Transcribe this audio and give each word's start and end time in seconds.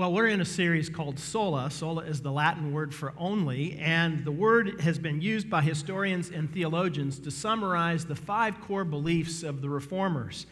Well, 0.00 0.14
we're 0.14 0.28
in 0.28 0.40
a 0.40 0.46
series 0.46 0.88
called 0.88 1.18
Sola. 1.18 1.70
Sola 1.70 2.04
is 2.04 2.22
the 2.22 2.32
Latin 2.32 2.72
word 2.72 2.94
for 2.94 3.12
only, 3.18 3.78
and 3.78 4.24
the 4.24 4.32
word 4.32 4.80
has 4.80 4.98
been 4.98 5.20
used 5.20 5.50
by 5.50 5.60
historians 5.60 6.30
and 6.30 6.50
theologians 6.50 7.18
to 7.18 7.30
summarize 7.30 8.06
the 8.06 8.14
five 8.14 8.58
core 8.62 8.86
beliefs 8.86 9.42
of 9.42 9.60
the 9.60 9.68
reformers. 9.68 10.46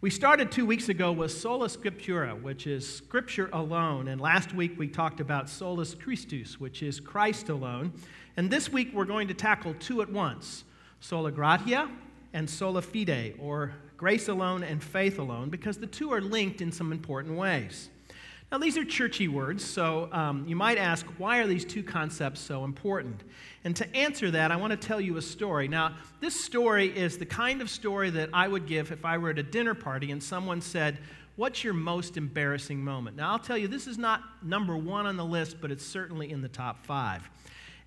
We 0.00 0.08
started 0.08 0.50
two 0.50 0.64
weeks 0.64 0.88
ago 0.88 1.12
with 1.12 1.32
sola 1.32 1.66
scriptura, 1.66 2.40
which 2.40 2.66
is 2.66 2.90
scripture 2.90 3.50
alone, 3.52 4.08
and 4.08 4.22
last 4.22 4.54
week 4.54 4.78
we 4.78 4.88
talked 4.88 5.20
about 5.20 5.50
solus 5.50 5.94
Christus, 5.94 6.58
which 6.58 6.82
is 6.82 6.98
Christ 6.98 7.50
alone. 7.50 7.92
And 8.38 8.50
this 8.50 8.72
week 8.72 8.94
we're 8.94 9.04
going 9.04 9.28
to 9.28 9.34
tackle 9.34 9.74
two 9.78 10.00
at 10.00 10.10
once 10.10 10.64
sola 11.00 11.30
gratia 11.30 11.90
and 12.32 12.48
sola 12.48 12.80
fide, 12.80 13.34
or 13.38 13.74
grace 13.98 14.28
alone 14.28 14.62
and 14.62 14.82
faith 14.82 15.18
alone, 15.18 15.50
because 15.50 15.76
the 15.76 15.86
two 15.86 16.10
are 16.10 16.22
linked 16.22 16.62
in 16.62 16.72
some 16.72 16.90
important 16.90 17.36
ways. 17.36 17.90
Now, 18.50 18.56
these 18.56 18.78
are 18.78 18.84
churchy 18.84 19.28
words, 19.28 19.62
so 19.62 20.08
um, 20.10 20.46
you 20.48 20.56
might 20.56 20.78
ask, 20.78 21.04
why 21.18 21.38
are 21.38 21.46
these 21.46 21.66
two 21.66 21.82
concepts 21.82 22.40
so 22.40 22.64
important? 22.64 23.22
And 23.64 23.76
to 23.76 23.94
answer 23.94 24.30
that, 24.30 24.50
I 24.50 24.56
want 24.56 24.70
to 24.70 24.76
tell 24.88 25.02
you 25.02 25.18
a 25.18 25.22
story. 25.22 25.68
Now, 25.68 25.96
this 26.20 26.38
story 26.38 26.88
is 26.96 27.18
the 27.18 27.26
kind 27.26 27.60
of 27.60 27.68
story 27.68 28.08
that 28.08 28.30
I 28.32 28.48
would 28.48 28.66
give 28.66 28.90
if 28.90 29.04
I 29.04 29.18
were 29.18 29.30
at 29.30 29.38
a 29.38 29.42
dinner 29.42 29.74
party 29.74 30.12
and 30.12 30.22
someone 30.22 30.62
said, 30.62 30.98
What's 31.36 31.62
your 31.62 31.74
most 31.74 32.16
embarrassing 32.16 32.82
moment? 32.82 33.16
Now, 33.16 33.30
I'll 33.30 33.38
tell 33.38 33.56
you, 33.56 33.68
this 33.68 33.86
is 33.86 33.96
not 33.96 34.24
number 34.42 34.76
one 34.76 35.06
on 35.06 35.16
the 35.16 35.24
list, 35.24 35.60
but 35.60 35.70
it's 35.70 35.86
certainly 35.86 36.32
in 36.32 36.42
the 36.42 36.48
top 36.48 36.84
five. 36.84 37.30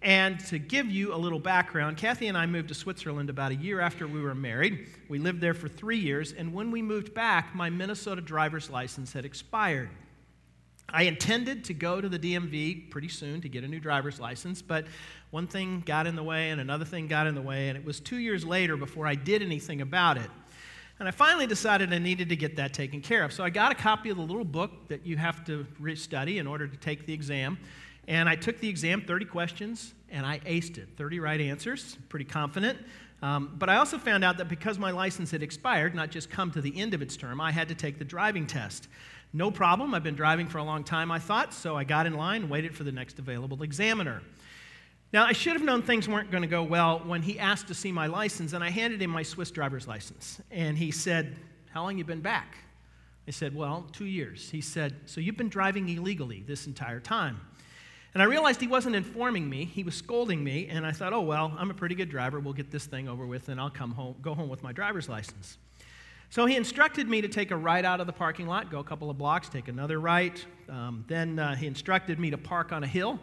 And 0.01 0.39
to 0.45 0.57
give 0.57 0.87
you 0.87 1.13
a 1.13 1.17
little 1.17 1.37
background, 1.37 1.97
Kathy 1.97 2.27
and 2.27 2.37
I 2.37 2.45
moved 2.45 2.69
to 2.69 2.73
Switzerland 2.73 3.29
about 3.29 3.51
a 3.51 3.55
year 3.55 3.81
after 3.81 4.07
we 4.07 4.21
were 4.21 4.33
married. 4.33 4.87
We 5.09 5.19
lived 5.19 5.41
there 5.41 5.53
for 5.53 5.67
three 5.67 5.97
years, 5.97 6.31
and 6.31 6.53
when 6.53 6.71
we 6.71 6.81
moved 6.81 7.13
back, 7.13 7.53
my 7.53 7.69
Minnesota 7.69 8.21
driver's 8.21 8.69
license 8.69 9.11
had 9.11 9.25
expired. 9.25 9.89
I 10.93 11.03
intended 11.03 11.63
to 11.65 11.73
go 11.73 12.01
to 12.01 12.09
the 12.09 12.19
DMV 12.19 12.89
pretty 12.89 13.07
soon 13.07 13.41
to 13.41 13.49
get 13.49 13.63
a 13.63 13.67
new 13.67 13.79
driver's 13.79 14.19
license, 14.19 14.61
but 14.61 14.85
one 15.29 15.47
thing 15.47 15.83
got 15.85 16.05
in 16.05 16.15
the 16.15 16.23
way 16.23 16.49
and 16.49 16.59
another 16.59 16.85
thing 16.85 17.07
got 17.07 17.27
in 17.27 17.35
the 17.35 17.41
way, 17.41 17.69
and 17.69 17.77
it 17.77 17.85
was 17.85 17.99
two 17.99 18.17
years 18.17 18.43
later 18.43 18.75
before 18.75 19.07
I 19.07 19.15
did 19.15 19.41
anything 19.41 19.81
about 19.81 20.17
it. 20.17 20.29
And 20.99 21.07
I 21.07 21.11
finally 21.11 21.47
decided 21.47 21.91
I 21.93 21.97
needed 21.97 22.29
to 22.29 22.35
get 22.35 22.57
that 22.57 22.73
taken 22.73 23.01
care 23.01 23.23
of. 23.23 23.33
So 23.33 23.43
I 23.43 23.49
got 23.49 23.71
a 23.71 23.75
copy 23.75 24.09
of 24.09 24.17
the 24.17 24.23
little 24.23 24.45
book 24.45 24.87
that 24.89 25.05
you 25.05 25.17
have 25.17 25.43
to 25.45 25.65
study 25.95 26.37
in 26.37 26.45
order 26.45 26.67
to 26.67 26.77
take 26.77 27.07
the 27.07 27.13
exam. 27.13 27.57
And 28.07 28.29
I 28.29 28.35
took 28.35 28.59
the 28.59 28.69
exam, 28.69 29.01
30 29.01 29.25
questions, 29.25 29.93
and 30.09 30.25
I 30.25 30.39
aced 30.39 30.77
it. 30.77 30.89
30 30.97 31.19
right 31.19 31.41
answers, 31.41 31.97
pretty 32.09 32.25
confident. 32.25 32.77
Um, 33.21 33.55
but 33.57 33.69
I 33.69 33.77
also 33.77 33.97
found 33.97 34.23
out 34.23 34.37
that 34.37 34.49
because 34.49 34.77
my 34.77 34.91
license 34.91 35.31
had 35.31 35.41
expired, 35.41 35.95
not 35.95 36.11
just 36.11 36.29
come 36.29 36.51
to 36.51 36.61
the 36.61 36.77
end 36.79 36.93
of 36.93 37.01
its 37.01 37.15
term, 37.15 37.39
I 37.39 37.51
had 37.51 37.67
to 37.69 37.75
take 37.75 37.97
the 37.97 38.05
driving 38.05 38.45
test. 38.45 38.87
No 39.33 39.49
problem. 39.49 39.93
I've 39.93 40.03
been 40.03 40.15
driving 40.15 40.47
for 40.47 40.57
a 40.57 40.63
long 40.63 40.83
time, 40.83 41.11
I 41.11 41.19
thought, 41.19 41.53
so 41.53 41.77
I 41.77 41.83
got 41.83 42.05
in 42.05 42.13
line 42.13 42.49
waited 42.49 42.75
for 42.75 42.83
the 42.83 42.91
next 42.91 43.17
available 43.17 43.63
examiner. 43.63 44.21
Now, 45.13 45.25
I 45.25 45.33
should 45.33 45.53
have 45.53 45.63
known 45.63 45.81
things 45.81 46.07
weren't 46.07 46.31
going 46.31 46.43
to 46.43 46.47
go 46.47 46.63
well 46.63 46.99
when 47.05 47.21
he 47.21 47.37
asked 47.37 47.67
to 47.67 47.73
see 47.73 47.91
my 47.91 48.07
license, 48.07 48.53
and 48.53 48.63
I 48.63 48.69
handed 48.69 49.01
him 49.01 49.09
my 49.09 49.23
Swiss 49.23 49.51
driver's 49.51 49.87
license. 49.87 50.41
And 50.51 50.77
he 50.77 50.91
said, 50.91 51.35
How 51.71 51.83
long 51.83 51.97
you 51.97 52.05
been 52.05 52.21
back? 52.21 52.57
I 53.27 53.31
said, 53.31 53.53
Well, 53.53 53.87
two 53.91 54.05
years. 54.05 54.49
He 54.49 54.61
said, 54.61 54.95
So 55.05 55.19
you've 55.19 55.37
been 55.37 55.49
driving 55.49 55.89
illegally 55.89 56.43
this 56.47 56.65
entire 56.65 57.01
time. 57.01 57.41
And 58.13 58.21
I 58.21 58.25
realized 58.25 58.59
he 58.59 58.67
wasn't 58.67 58.95
informing 58.95 59.49
me, 59.49 59.65
he 59.65 59.83
was 59.83 59.95
scolding 59.95 60.43
me, 60.43 60.67
and 60.67 60.85
I 60.85 60.91
thought, 60.93 61.11
Oh, 61.11 61.21
well, 61.21 61.53
I'm 61.57 61.71
a 61.71 61.73
pretty 61.73 61.95
good 61.95 62.09
driver. 62.09 62.39
We'll 62.39 62.53
get 62.53 62.71
this 62.71 62.85
thing 62.85 63.09
over 63.09 63.25
with, 63.25 63.49
and 63.49 63.59
I'll 63.59 63.69
come 63.69 63.91
home, 63.91 64.15
go 64.21 64.33
home 64.33 64.49
with 64.49 64.63
my 64.63 64.71
driver's 64.71 65.09
license. 65.09 65.57
So 66.31 66.45
he 66.45 66.55
instructed 66.55 67.09
me 67.09 67.19
to 67.19 67.27
take 67.27 67.51
a 67.51 67.57
right 67.57 67.83
out 67.83 67.99
of 67.99 68.07
the 68.07 68.13
parking 68.13 68.47
lot, 68.47 68.71
go 68.71 68.79
a 68.79 68.85
couple 68.85 69.09
of 69.09 69.17
blocks, 69.17 69.49
take 69.49 69.67
another 69.67 69.99
right. 69.99 70.45
Um, 70.69 71.03
then 71.09 71.37
uh, 71.37 71.55
he 71.55 71.67
instructed 71.67 72.21
me 72.21 72.29
to 72.29 72.37
park 72.37 72.71
on 72.71 72.85
a 72.85 72.87
hill, 72.87 73.19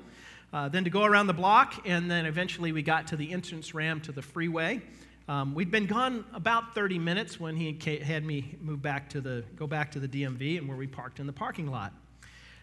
uh, 0.53 0.69
then 0.69 0.85
to 0.85 0.91
go 0.91 1.05
around 1.05 1.27
the 1.27 1.33
block, 1.33 1.87
and 1.87 2.11
then 2.11 2.27
eventually 2.27 2.71
we 2.71 2.83
got 2.83 3.07
to 3.07 3.17
the 3.17 3.33
entrance 3.33 3.73
ramp 3.73 4.03
to 4.03 4.13
the 4.13 4.21
freeway. 4.21 4.83
Um, 5.27 5.55
we'd 5.55 5.71
been 5.71 5.87
gone 5.87 6.27
about 6.35 6.75
30 6.75 6.99
minutes 6.99 7.41
when 7.41 7.57
he 7.57 7.79
had 8.03 8.27
me 8.27 8.59
move 8.61 8.83
back 8.83 9.09
to 9.09 9.23
the, 9.23 9.43
go 9.57 9.67
back 9.67 9.91
to 9.93 10.01
the 10.01 10.09
DMV 10.09 10.59
and 10.59 10.69
where 10.69 10.77
we 10.77 10.87
parked 10.87 11.19
in 11.19 11.27
the 11.27 11.33
parking 11.33 11.71
lot. 11.71 11.95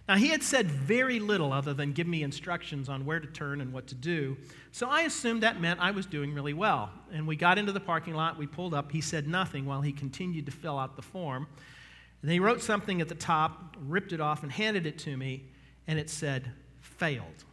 Now, 0.08 0.18
he 0.18 0.28
had 0.28 0.44
said 0.44 0.70
very 0.70 1.20
little 1.20 1.52
other 1.52 1.74
than 1.74 1.92
give 1.92 2.06
me 2.06 2.22
instructions 2.22 2.90
on 2.90 3.06
where 3.06 3.20
to 3.20 3.26
turn 3.26 3.60
and 3.60 3.74
what 3.74 3.88
to 3.88 3.96
do, 3.96 4.38
so 4.72 4.88
I 4.88 5.02
assumed 5.02 5.42
that 5.42 5.60
meant 5.60 5.80
I 5.80 5.92
was 5.92 6.06
doing 6.06 6.34
really 6.34 6.54
well. 6.54 6.92
And 7.12 7.26
we 7.26 7.36
got 7.36 7.58
into 7.58 7.72
the 7.72 7.80
parking 7.80 8.14
lot, 8.14 8.38
we 8.38 8.46
pulled 8.46 8.76
up, 8.76 8.92
he 8.92 9.02
said 9.02 9.28
nothing 9.28 9.66
while 9.66 9.82
he 9.82 9.92
continued 9.92 10.46
to 10.46 10.52
fill 10.52 10.78
out 10.78 10.96
the 10.96 11.02
form. 11.02 11.48
And 12.22 12.32
he 12.32 12.40
wrote 12.40 12.62
something 12.62 13.02
at 13.02 13.10
the 13.10 13.16
top, 13.16 13.76
ripped 13.80 14.14
it 14.14 14.22
off, 14.22 14.44
and 14.44 14.52
handed 14.52 14.86
it 14.86 15.00
to 15.00 15.18
me, 15.18 15.46
and 15.88 15.98
it 15.98 16.10
said, 16.10 16.52
failed. 16.82 17.46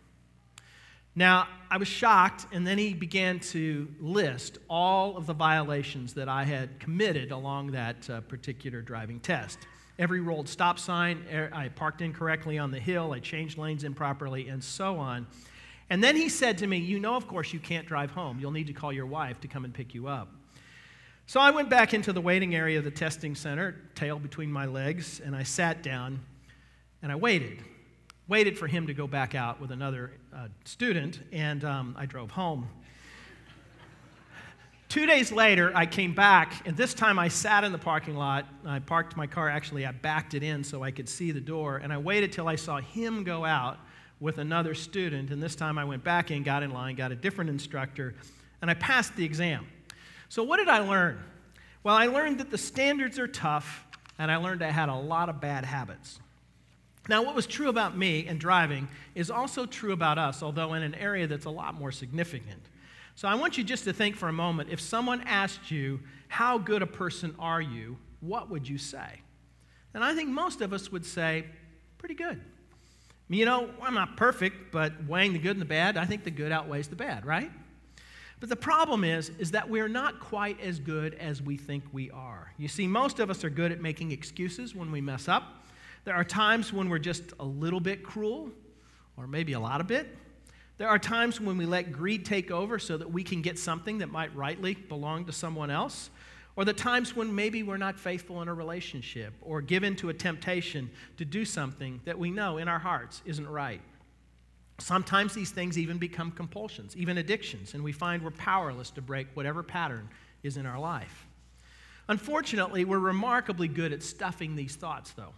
Now, 1.15 1.49
I 1.71 1.79
was 1.79 1.89
shocked, 1.89 2.47
and 2.53 2.67
then 2.67 2.77
he 2.77 2.93
began 2.93 3.41
to 3.41 3.89
list 3.99 4.59
all 4.69 5.17
of 5.17 5.27
the 5.27 5.35
violations 5.35 6.15
that 6.15 6.29
I 6.29 6.45
had 6.45 6.81
committed 6.81 7.33
along 7.33 7.73
that 7.73 8.09
uh, 8.11 8.21
particular 8.23 8.83
driving 8.83 9.21
test 9.21 9.59
every 9.99 10.21
rolled 10.21 10.49
stop 10.49 10.79
sign, 10.79 11.25
er, 11.33 11.51
I 11.53 11.69
parked 11.69 12.01
incorrectly 12.01 12.59
on 12.59 12.71
the 12.71 12.79
hill, 12.79 13.13
I 13.13 13.21
changed 13.21 13.59
lanes 13.59 13.85
improperly, 13.85 14.49
and 14.49 14.63
so 14.63 14.97
on. 14.97 15.27
And 15.91 16.03
then 16.03 16.17
he 16.17 16.29
said 16.29 16.59
to 16.59 16.67
me, 16.67 16.79
You 16.79 16.99
know, 16.99 17.17
of 17.17 17.29
course, 17.29 17.53
you 17.53 17.61
can't 17.61 17.87
drive 17.87 18.11
home. 18.11 18.39
You'll 18.41 18.53
need 18.53 18.69
to 18.69 18.73
call 18.73 18.93
your 18.93 19.07
wife 19.07 19.41
to 19.41 19.49
come 19.49 19.65
and 19.65 19.75
pick 19.75 19.95
you 19.95 20.09
up. 20.09 20.29
So 21.27 21.41
I 21.41 21.51
went 21.51 21.71
back 21.71 21.95
into 21.95 22.13
the 22.13 22.21
waiting 22.21 22.55
area 22.55 22.79
of 22.79 22.85
the 22.85 22.91
testing 22.91 23.35
center, 23.35 23.77
tail 23.95 24.19
between 24.19 24.51
my 24.51 24.67
legs, 24.67 25.21
and 25.25 25.37
I 25.37 25.45
sat 25.45 25.83
down 25.83 26.21
and 27.03 27.13
I 27.13 27.17
waited. 27.17 27.63
Waited 28.29 28.59
for 28.59 28.67
him 28.67 28.87
to 28.87 28.95
go 28.95 29.07
back 29.07 29.35
out 29.35 29.61
with 29.61 29.71
another 29.71 30.13
uh, 30.35 30.49
student, 30.65 31.21
and 31.33 31.65
um, 31.65 31.95
I 31.99 32.07
drove 32.07 32.31
home. 32.31 32.69
Two 34.93 35.07
days 35.07 35.33
later, 35.33 35.73
I 35.75 35.87
came 35.87 36.13
back, 36.13 36.67
and 36.67 36.77
this 36.77 36.93
time 36.93 37.19
I 37.19 37.29
sat 37.29 37.65
in 37.65 37.73
the 37.73 37.79
parking 37.79 38.15
lot. 38.15 38.45
I 38.67 38.79
parked 38.79 39.17
my 39.17 39.27
car, 39.27 39.49
actually, 39.49 39.87
I 39.87 39.93
backed 39.93 40.35
it 40.35 40.43
in 40.43 40.63
so 40.63 40.83
I 40.83 40.91
could 40.91 41.09
see 41.09 41.31
the 41.31 41.41
door, 41.41 41.79
and 41.79 41.91
I 41.91 41.97
waited 41.97 42.31
till 42.31 42.47
I 42.47 42.57
saw 42.57 42.79
him 42.79 43.25
go 43.25 43.43
out 43.43 43.79
with 44.21 44.37
another 44.37 44.75
student. 44.75 45.31
And 45.31 45.43
this 45.43 45.55
time 45.55 45.79
I 45.79 45.85
went 45.87 46.05
back 46.05 46.31
in, 46.31 46.43
got 46.43 46.63
in 46.63 46.73
line, 46.73 46.95
got 46.95 47.11
a 47.11 47.15
different 47.15 47.49
instructor, 47.49 48.15
and 48.61 48.71
I 48.71 48.75
passed 48.75 49.17
the 49.17 49.25
exam. 49.25 49.67
So, 50.29 50.43
what 50.43 50.59
did 50.59 50.69
I 50.69 50.81
learn? 50.81 51.25
Well, 51.85 51.97
I 51.97 52.09
learned 52.09 52.37
that 52.41 52.51
the 52.51 52.59
standards 52.59 53.19
are 53.19 53.27
tough, 53.27 53.87
and 54.19 54.31
I 54.31 54.37
learned 54.37 54.63
I 54.63 54.71
had 54.71 54.91
a 54.91 54.95
lot 54.95 55.31
of 55.31 55.41
bad 55.41 55.65
habits. 55.65 56.21
Now, 57.09 57.23
what 57.23 57.35
was 57.35 57.47
true 57.47 57.71
about 57.71 57.97
me 57.97 58.27
and 58.27 58.39
driving 58.39 58.89
is 59.15 59.31
also 59.31 59.65
true 59.65 59.95
about 59.95 60.19
us, 60.19 60.43
although 60.43 60.75
in 60.75 60.83
an 60.83 60.95
area 60.97 61.27
that's 61.27 61.47
a 61.47 61.51
lot 61.51 61.77
more 61.77 61.93
significant. 61.93 62.61
So 63.15 63.29
I 63.29 63.35
want 63.35 63.59
you 63.59 63.65
just 63.65 63.85
to 63.85 63.93
think 63.93 64.17
for 64.17 64.29
a 64.29 64.33
moment 64.33 64.71
if 64.71 64.81
someone 64.81 65.23
asked 65.23 65.71
you, 65.71 66.01
How 66.29 66.59
good 66.59 66.83
a 66.83 66.87
person 66.87 67.35
are 67.39 67.61
you? 67.61 67.99
what 68.21 68.49
would 68.51 68.69
you 68.69 68.79
say? 68.79 69.21
And 69.95 70.05
I 70.05 70.15
think 70.15 70.31
most 70.31 70.61
of 70.61 70.73
us 70.73 70.91
would 70.93 71.05
say, 71.05 71.47
Pretty 71.99 72.15
good. 72.15 72.41
You 73.29 73.47
know, 73.47 73.71
I'm 73.81 73.95
not 73.95 74.17
perfect, 74.17 74.73
but 74.73 75.07
weighing 75.07 75.33
the 75.33 75.39
good 75.39 75.53
and 75.53 75.61
the 75.61 75.67
bad, 75.67 75.97
I 75.97 76.05
think 76.05 76.25
the 76.25 76.31
good 76.31 76.53
outweighs 76.53 76.89
the 76.89 76.97
bad, 76.97 77.25
right? 77.25 77.51
But 78.41 78.49
the 78.49 78.57
problem 78.57 79.05
is, 79.05 79.31
is 79.39 79.53
that 79.53 79.71
we're 79.71 79.89
not 79.89 80.19
quite 80.19 80.61
as 80.61 80.81
good 80.81 81.15
as 81.15 81.41
we 81.41 81.57
think 81.57 81.85
we 81.93 82.11
are. 82.11 82.53
You 82.59 82.67
see, 82.67 82.89
most 82.89 83.21
of 83.21 83.31
us 83.31 83.45
are 83.45 83.51
good 83.51 83.71
at 83.71 83.81
making 83.81 84.11
excuses 84.11 84.75
when 84.75 84.91
we 84.91 85.01
mess 85.01 85.29
up. 85.29 85.65
There 86.05 86.15
are 86.15 86.25
times 86.25 86.73
when 86.73 86.89
we're 86.89 86.99
just 86.99 87.23
a 87.39 87.45
little 87.45 87.79
bit 87.79 88.03
cruel, 88.03 88.51
or 89.17 89.29
maybe 89.29 89.53
a 89.53 89.61
lot 89.61 89.81
of 89.81 89.87
bit. 89.87 90.09
There 90.83 90.91
are 90.91 90.99
times 90.99 91.41
when 91.41 91.59
we 91.59 91.65
let 91.65 91.93
greed 91.93 92.27
take 92.27 92.51
over 92.51 92.77
so 92.77 92.97
that 92.97 93.09
we 93.09 93.23
can 93.23 93.41
get 93.41 93.57
something 93.57 93.99
that 93.99 94.11
might 94.11 94.35
rightly 94.35 94.75
belong 94.75 95.27
to 95.27 95.33
someone 95.33 95.71
else. 95.71 96.11
Or 96.57 96.65
the 96.65 96.73
times 96.73 97.15
when 97.15 97.33
maybe 97.33 97.63
we're 97.63 97.77
not 97.77 98.01
faithful 98.01 98.43
in 98.43 98.49
a 98.49 98.55
relationship 98.55 99.33
or 99.43 99.61
given 99.61 99.95
to 99.95 100.09
a 100.09 100.13
temptation 100.13 100.91
to 101.19 101.25
do 101.25 101.45
something 101.45 102.01
that 102.05 102.19
we 102.19 102.33
know 102.33 102.59
in 102.59 102.67
our 102.67 102.81
hearts 102.81 103.23
isn't 103.25 103.49
right. 103.49 103.81
Sometimes 104.79 105.35
these 105.35 105.53
things 105.53 105.79
even 105.79 105.99
become 105.99 106.33
compulsions, 106.33 106.97
even 106.97 107.17
addictions, 107.17 107.75
and 107.75 107.85
we 107.85 107.93
find 107.93 108.21
we're 108.21 108.33
powerless 108.33 108.91
to 108.91 109.01
break 109.01 109.29
whatever 109.35 109.63
pattern 109.63 110.09
is 110.43 110.57
in 110.57 110.67
our 110.67 110.81
life. 110.81 111.29
Unfortunately, 112.09 112.85
we're 112.85 112.99
remarkably 112.99 113.69
good 113.69 113.93
at 113.93 114.03
stuffing 114.03 114.57
these 114.57 114.75
thoughts, 114.75 115.13
though. 115.13 115.35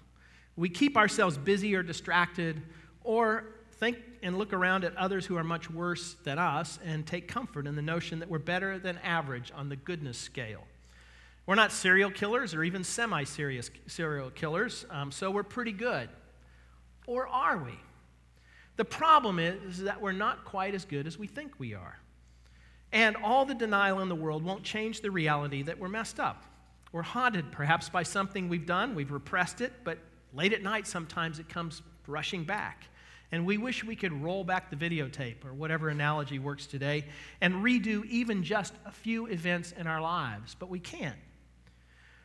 We 0.56 0.70
keep 0.70 0.96
ourselves 0.96 1.36
busy 1.36 1.74
or 1.74 1.82
distracted, 1.82 2.62
or 3.02 3.44
think 3.74 3.98
and 4.22 4.38
look 4.38 4.52
around 4.52 4.84
at 4.84 4.96
others 4.96 5.26
who 5.26 5.36
are 5.36 5.44
much 5.44 5.70
worse 5.70 6.16
than 6.24 6.38
us 6.38 6.78
and 6.84 7.06
take 7.06 7.28
comfort 7.28 7.66
in 7.66 7.76
the 7.76 7.82
notion 7.82 8.20
that 8.20 8.28
we're 8.28 8.38
better 8.38 8.78
than 8.78 8.98
average 8.98 9.52
on 9.54 9.68
the 9.68 9.76
goodness 9.76 10.16
scale. 10.16 10.64
We're 11.46 11.56
not 11.56 11.72
serial 11.72 12.10
killers 12.10 12.54
or 12.54 12.64
even 12.64 12.84
semi 12.84 13.24
serious 13.24 13.70
serial 13.86 14.30
killers, 14.30 14.86
um, 14.90 15.12
so 15.12 15.30
we're 15.30 15.42
pretty 15.42 15.72
good. 15.72 16.08
Or 17.06 17.26
are 17.26 17.58
we? 17.58 17.74
The 18.76 18.84
problem 18.84 19.38
is, 19.38 19.78
is 19.78 19.84
that 19.84 20.00
we're 20.00 20.12
not 20.12 20.44
quite 20.44 20.74
as 20.74 20.84
good 20.84 21.06
as 21.06 21.18
we 21.18 21.26
think 21.26 21.52
we 21.58 21.74
are. 21.74 21.98
And 22.92 23.16
all 23.16 23.44
the 23.44 23.54
denial 23.54 24.00
in 24.00 24.08
the 24.08 24.14
world 24.14 24.42
won't 24.42 24.62
change 24.62 25.00
the 25.00 25.10
reality 25.10 25.62
that 25.62 25.78
we're 25.78 25.88
messed 25.88 26.18
up. 26.18 26.44
We're 26.92 27.02
haunted 27.02 27.50
perhaps 27.52 27.88
by 27.88 28.04
something 28.04 28.48
we've 28.48 28.66
done, 28.66 28.94
we've 28.94 29.10
repressed 29.10 29.60
it, 29.60 29.72
but 29.84 29.98
late 30.32 30.52
at 30.52 30.62
night 30.62 30.86
sometimes 30.86 31.38
it 31.38 31.48
comes 31.48 31.82
rushing 32.06 32.44
back. 32.44 32.86
And 33.32 33.46
we 33.46 33.58
wish 33.58 33.82
we 33.82 33.96
could 33.96 34.12
roll 34.22 34.44
back 34.44 34.70
the 34.70 34.76
videotape 34.76 35.44
or 35.44 35.52
whatever 35.52 35.88
analogy 35.88 36.38
works 36.38 36.66
today 36.66 37.06
and 37.40 37.64
redo 37.64 38.04
even 38.06 38.44
just 38.44 38.74
a 38.86 38.92
few 38.92 39.26
events 39.26 39.72
in 39.72 39.86
our 39.86 40.00
lives, 40.00 40.54
but 40.58 40.68
we 40.68 40.78
can't. 40.78 41.18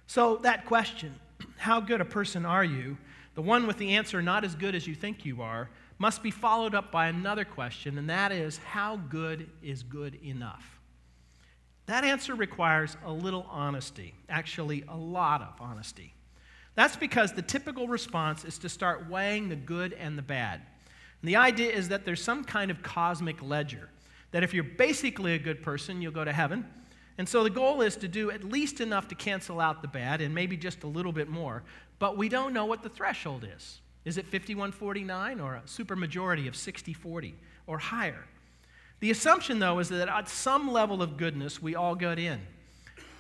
So, 0.08 0.38
that 0.38 0.66
question, 0.66 1.16
how 1.58 1.80
good 1.80 2.02
a 2.02 2.06
person 2.06 2.46
are 2.46 2.64
you? 2.64 2.98
The 3.36 3.42
one 3.42 3.68
with 3.68 3.78
the 3.78 3.96
answer, 3.96 4.22
not 4.22 4.44
as 4.44 4.56
good 4.56 4.76
as 4.76 4.88
you 4.88 4.96
think 4.96 5.26
you 5.26 5.42
are, 5.42 5.70
must 5.98 6.24
be 6.24 6.32
followed 6.32 6.74
up 6.74 6.92
by 6.92 7.08
another 7.08 7.46
question, 7.46 7.98
and 7.98 8.10
that 8.10 8.32
is, 8.32 8.58
how 8.58 8.96
good 8.96 9.50
is 9.62 9.84
good 9.84 10.16
enough? 10.24 10.80
That 11.86 12.04
answer 12.04 12.36
requires 12.36 12.96
a 13.04 13.12
little 13.12 13.48
honesty, 13.50 14.14
actually, 14.30 14.84
a 14.88 14.96
lot 14.96 15.42
of 15.42 15.60
honesty. 15.60 16.14
That's 16.76 16.96
because 16.96 17.34
the 17.34 17.42
typical 17.42 17.88
response 17.88 18.46
is 18.46 18.58
to 18.60 18.70
start 18.70 19.10
weighing 19.10 19.50
the 19.50 19.56
good 19.56 19.94
and 19.94 20.18
the 20.18 20.22
bad. 20.22 20.62
And 21.22 21.30
the 21.30 21.36
idea 21.36 21.72
is 21.72 21.90
that 21.90 22.06
there's 22.06 22.24
some 22.24 22.44
kind 22.44 22.72
of 22.72 22.82
cosmic 22.82 23.42
ledger, 23.42 23.90
that 24.32 24.44
if 24.44 24.54
you're 24.54 24.64
basically 24.64 25.34
a 25.34 25.40
good 25.40 25.62
person, 25.62 26.02
you'll 26.02 26.12
go 26.12 26.24
to 26.24 26.34
heaven. 26.34 26.66
And 27.18 27.28
so 27.28 27.44
the 27.44 27.50
goal 27.50 27.82
is 27.82 27.98
to 27.98 28.08
do 28.08 28.32
at 28.32 28.44
least 28.44 28.80
enough 28.80 29.10
to 29.10 29.16
cancel 29.16 29.60
out 29.60 29.82
the 29.82 29.90
bad 29.90 30.22
and 30.22 30.34
maybe 30.34 30.56
just 30.56 30.84
a 30.84 30.88
little 30.88 31.12
bit 31.12 31.28
more. 31.28 31.64
But 32.00 32.18
we 32.18 32.30
don't 32.30 32.54
know 32.54 32.66
what 32.66 32.82
the 32.82 32.90
threshold 32.90 33.46
is. 33.56 33.82
Is 34.06 34.18
it 34.18 34.26
5149 34.26 35.42
or 35.42 35.56
a 35.56 35.62
supermajority 35.62 36.48
of 36.48 36.56
6040 36.56 37.36
or 37.68 37.78
higher? 37.78 38.26
The 39.02 39.12
assumption, 39.12 39.60
though, 39.60 39.80
is 39.80 39.90
that 39.90 40.08
at 40.08 40.30
some 40.30 40.72
level 40.72 41.02
of 41.02 41.18
goodness, 41.18 41.62
we 41.62 41.76
all 41.76 41.96
got 41.96 42.20
in. 42.20 42.40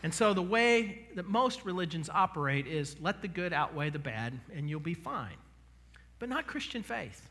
And 0.03 0.13
so 0.13 0.33
the 0.33 0.41
way 0.41 1.07
that 1.15 1.27
most 1.27 1.65
religions 1.65 2.09
operate 2.09 2.67
is 2.67 2.95
let 3.01 3.21
the 3.21 3.27
good 3.27 3.51
outweigh 3.51 3.89
the 3.89 3.99
bad 3.99 4.39
and 4.55 4.69
you'll 4.69 4.79
be 4.79 4.93
fine. 4.93 5.35
But 6.19 6.29
not 6.29 6.47
Christian 6.47 6.83
faith. 6.83 7.28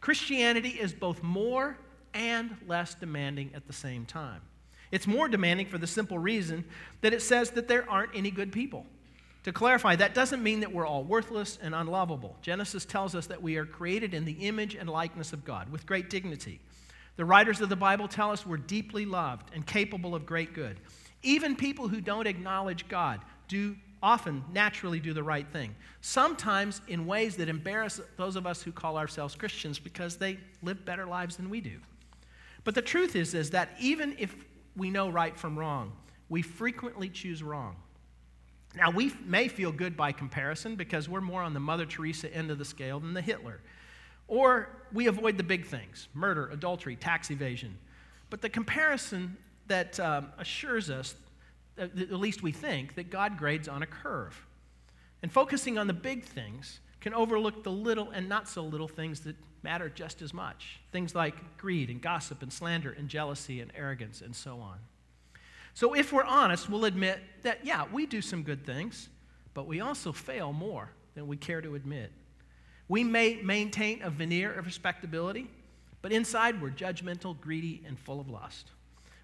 Christianity 0.00 0.70
is 0.70 0.92
both 0.92 1.22
more 1.22 1.76
and 2.14 2.56
less 2.66 2.94
demanding 2.94 3.50
at 3.54 3.66
the 3.66 3.72
same 3.72 4.04
time. 4.06 4.40
It's 4.90 5.06
more 5.06 5.28
demanding 5.28 5.66
for 5.66 5.78
the 5.78 5.86
simple 5.86 6.18
reason 6.18 6.64
that 7.00 7.12
it 7.12 7.22
says 7.22 7.50
that 7.50 7.68
there 7.68 7.88
aren't 7.90 8.14
any 8.14 8.30
good 8.30 8.52
people. 8.52 8.86
To 9.44 9.52
clarify, 9.52 9.94
that 9.96 10.14
doesn't 10.14 10.42
mean 10.42 10.60
that 10.60 10.72
we're 10.72 10.86
all 10.86 11.04
worthless 11.04 11.58
and 11.62 11.74
unlovable. 11.74 12.36
Genesis 12.42 12.84
tells 12.84 13.14
us 13.14 13.26
that 13.26 13.42
we 13.42 13.56
are 13.56 13.64
created 13.64 14.12
in 14.12 14.24
the 14.24 14.32
image 14.32 14.74
and 14.74 14.88
likeness 14.88 15.32
of 15.32 15.44
God 15.44 15.70
with 15.70 15.86
great 15.86 16.10
dignity. 16.10 16.60
The 17.16 17.24
writers 17.24 17.60
of 17.60 17.68
the 17.68 17.76
Bible 17.76 18.08
tell 18.08 18.30
us 18.30 18.44
we're 18.44 18.56
deeply 18.56 19.06
loved 19.06 19.50
and 19.54 19.64
capable 19.64 20.14
of 20.14 20.26
great 20.26 20.52
good. 20.52 20.80
Even 21.22 21.56
people 21.56 21.88
who 21.88 22.00
don't 22.00 22.26
acknowledge 22.26 22.88
God 22.88 23.20
do 23.48 23.76
often 24.02 24.44
naturally 24.52 25.00
do 25.00 25.12
the 25.12 25.22
right 25.22 25.48
thing, 25.48 25.74
sometimes 26.00 26.80
in 26.88 27.06
ways 27.06 27.36
that 27.36 27.48
embarrass 27.48 28.00
those 28.16 28.36
of 28.36 28.46
us 28.46 28.62
who 28.62 28.72
call 28.72 28.98
ourselves 28.98 29.34
Christians 29.34 29.78
because 29.78 30.16
they 30.16 30.38
live 30.62 30.84
better 30.84 31.06
lives 31.06 31.36
than 31.36 31.50
we 31.50 31.60
do. 31.60 31.78
But 32.64 32.74
the 32.74 32.82
truth 32.82 33.16
is, 33.16 33.34
is 33.34 33.50
that 33.50 33.70
even 33.80 34.16
if 34.18 34.34
we 34.76 34.90
know 34.90 35.08
right 35.08 35.36
from 35.36 35.58
wrong, 35.58 35.92
we 36.28 36.42
frequently 36.42 37.08
choose 37.08 37.42
wrong. 37.42 37.76
Now, 38.74 38.90
we 38.90 39.12
may 39.24 39.48
feel 39.48 39.72
good 39.72 39.96
by 39.96 40.12
comparison 40.12 40.76
because 40.76 41.08
we're 41.08 41.22
more 41.22 41.42
on 41.42 41.54
the 41.54 41.60
Mother 41.60 41.86
Teresa 41.86 42.32
end 42.34 42.50
of 42.50 42.58
the 42.58 42.64
scale 42.64 43.00
than 43.00 43.14
the 43.14 43.22
Hitler. 43.22 43.60
Or 44.28 44.68
we 44.92 45.06
avoid 45.06 45.38
the 45.38 45.42
big 45.42 45.66
things 45.66 46.08
murder, 46.12 46.50
adultery, 46.50 46.96
tax 46.96 47.30
evasion. 47.30 47.78
But 48.28 48.42
the 48.42 48.48
comparison 48.48 49.36
that 49.68 49.98
um, 50.00 50.28
assures 50.38 50.90
us, 50.90 51.14
Uh, 51.78 51.82
at 51.82 52.12
least 52.12 52.42
we 52.42 52.52
think, 52.52 52.94
that 52.94 53.10
God 53.10 53.38
grades 53.38 53.68
on 53.68 53.82
a 53.82 53.86
curve. 53.86 54.46
And 55.22 55.32
focusing 55.32 55.78
on 55.78 55.86
the 55.86 55.92
big 55.92 56.24
things 56.24 56.80
can 57.00 57.14
overlook 57.14 57.62
the 57.62 57.70
little 57.70 58.10
and 58.10 58.28
not 58.28 58.48
so 58.48 58.62
little 58.62 58.88
things 58.88 59.20
that 59.20 59.36
matter 59.62 59.88
just 59.88 60.22
as 60.22 60.32
much. 60.32 60.80
Things 60.92 61.14
like 61.14 61.34
greed 61.58 61.90
and 61.90 62.00
gossip 62.00 62.42
and 62.42 62.52
slander 62.52 62.92
and 62.92 63.08
jealousy 63.08 63.60
and 63.60 63.70
arrogance 63.76 64.22
and 64.22 64.34
so 64.34 64.60
on. 64.60 64.78
So, 65.74 65.94
if 65.94 66.12
we're 66.12 66.24
honest, 66.24 66.70
we'll 66.70 66.86
admit 66.86 67.20
that, 67.42 67.66
yeah, 67.66 67.84
we 67.92 68.06
do 68.06 68.22
some 68.22 68.42
good 68.42 68.64
things, 68.64 69.08
but 69.52 69.66
we 69.66 69.80
also 69.80 70.10
fail 70.10 70.52
more 70.52 70.90
than 71.14 71.26
we 71.28 71.36
care 71.36 71.60
to 71.60 71.74
admit. 71.74 72.12
We 72.88 73.04
may 73.04 73.42
maintain 73.42 74.02
a 74.02 74.10
veneer 74.10 74.52
of 74.52 74.64
respectability, 74.64 75.50
but 76.02 76.12
inside 76.12 76.62
we're 76.62 76.70
judgmental, 76.70 77.38
greedy, 77.40 77.82
and 77.86 77.98
full 77.98 78.20
of 78.20 78.28
lust. 78.28 78.70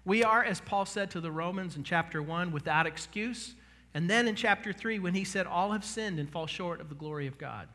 We 0.05 0.23
are, 0.23 0.43
as 0.43 0.59
Paul 0.59 0.85
said 0.85 1.11
to 1.11 1.21
the 1.21 1.31
Romans 1.31 1.77
in 1.77 1.83
chapter 1.83 2.21
1, 2.21 2.51
without 2.51 2.85
excuse. 2.85 3.55
And 3.93 4.09
then 4.09 4.27
in 4.27 4.35
chapter 4.35 4.73
3, 4.73 4.99
when 4.99 5.13
he 5.13 5.23
said, 5.23 5.47
All 5.47 5.71
have 5.71 5.85
sinned 5.85 6.19
and 6.19 6.29
fall 6.29 6.47
short 6.47 6.81
of 6.81 6.89
the 6.89 6.95
glory 6.95 7.27
of 7.27 7.37
God. 7.37 7.67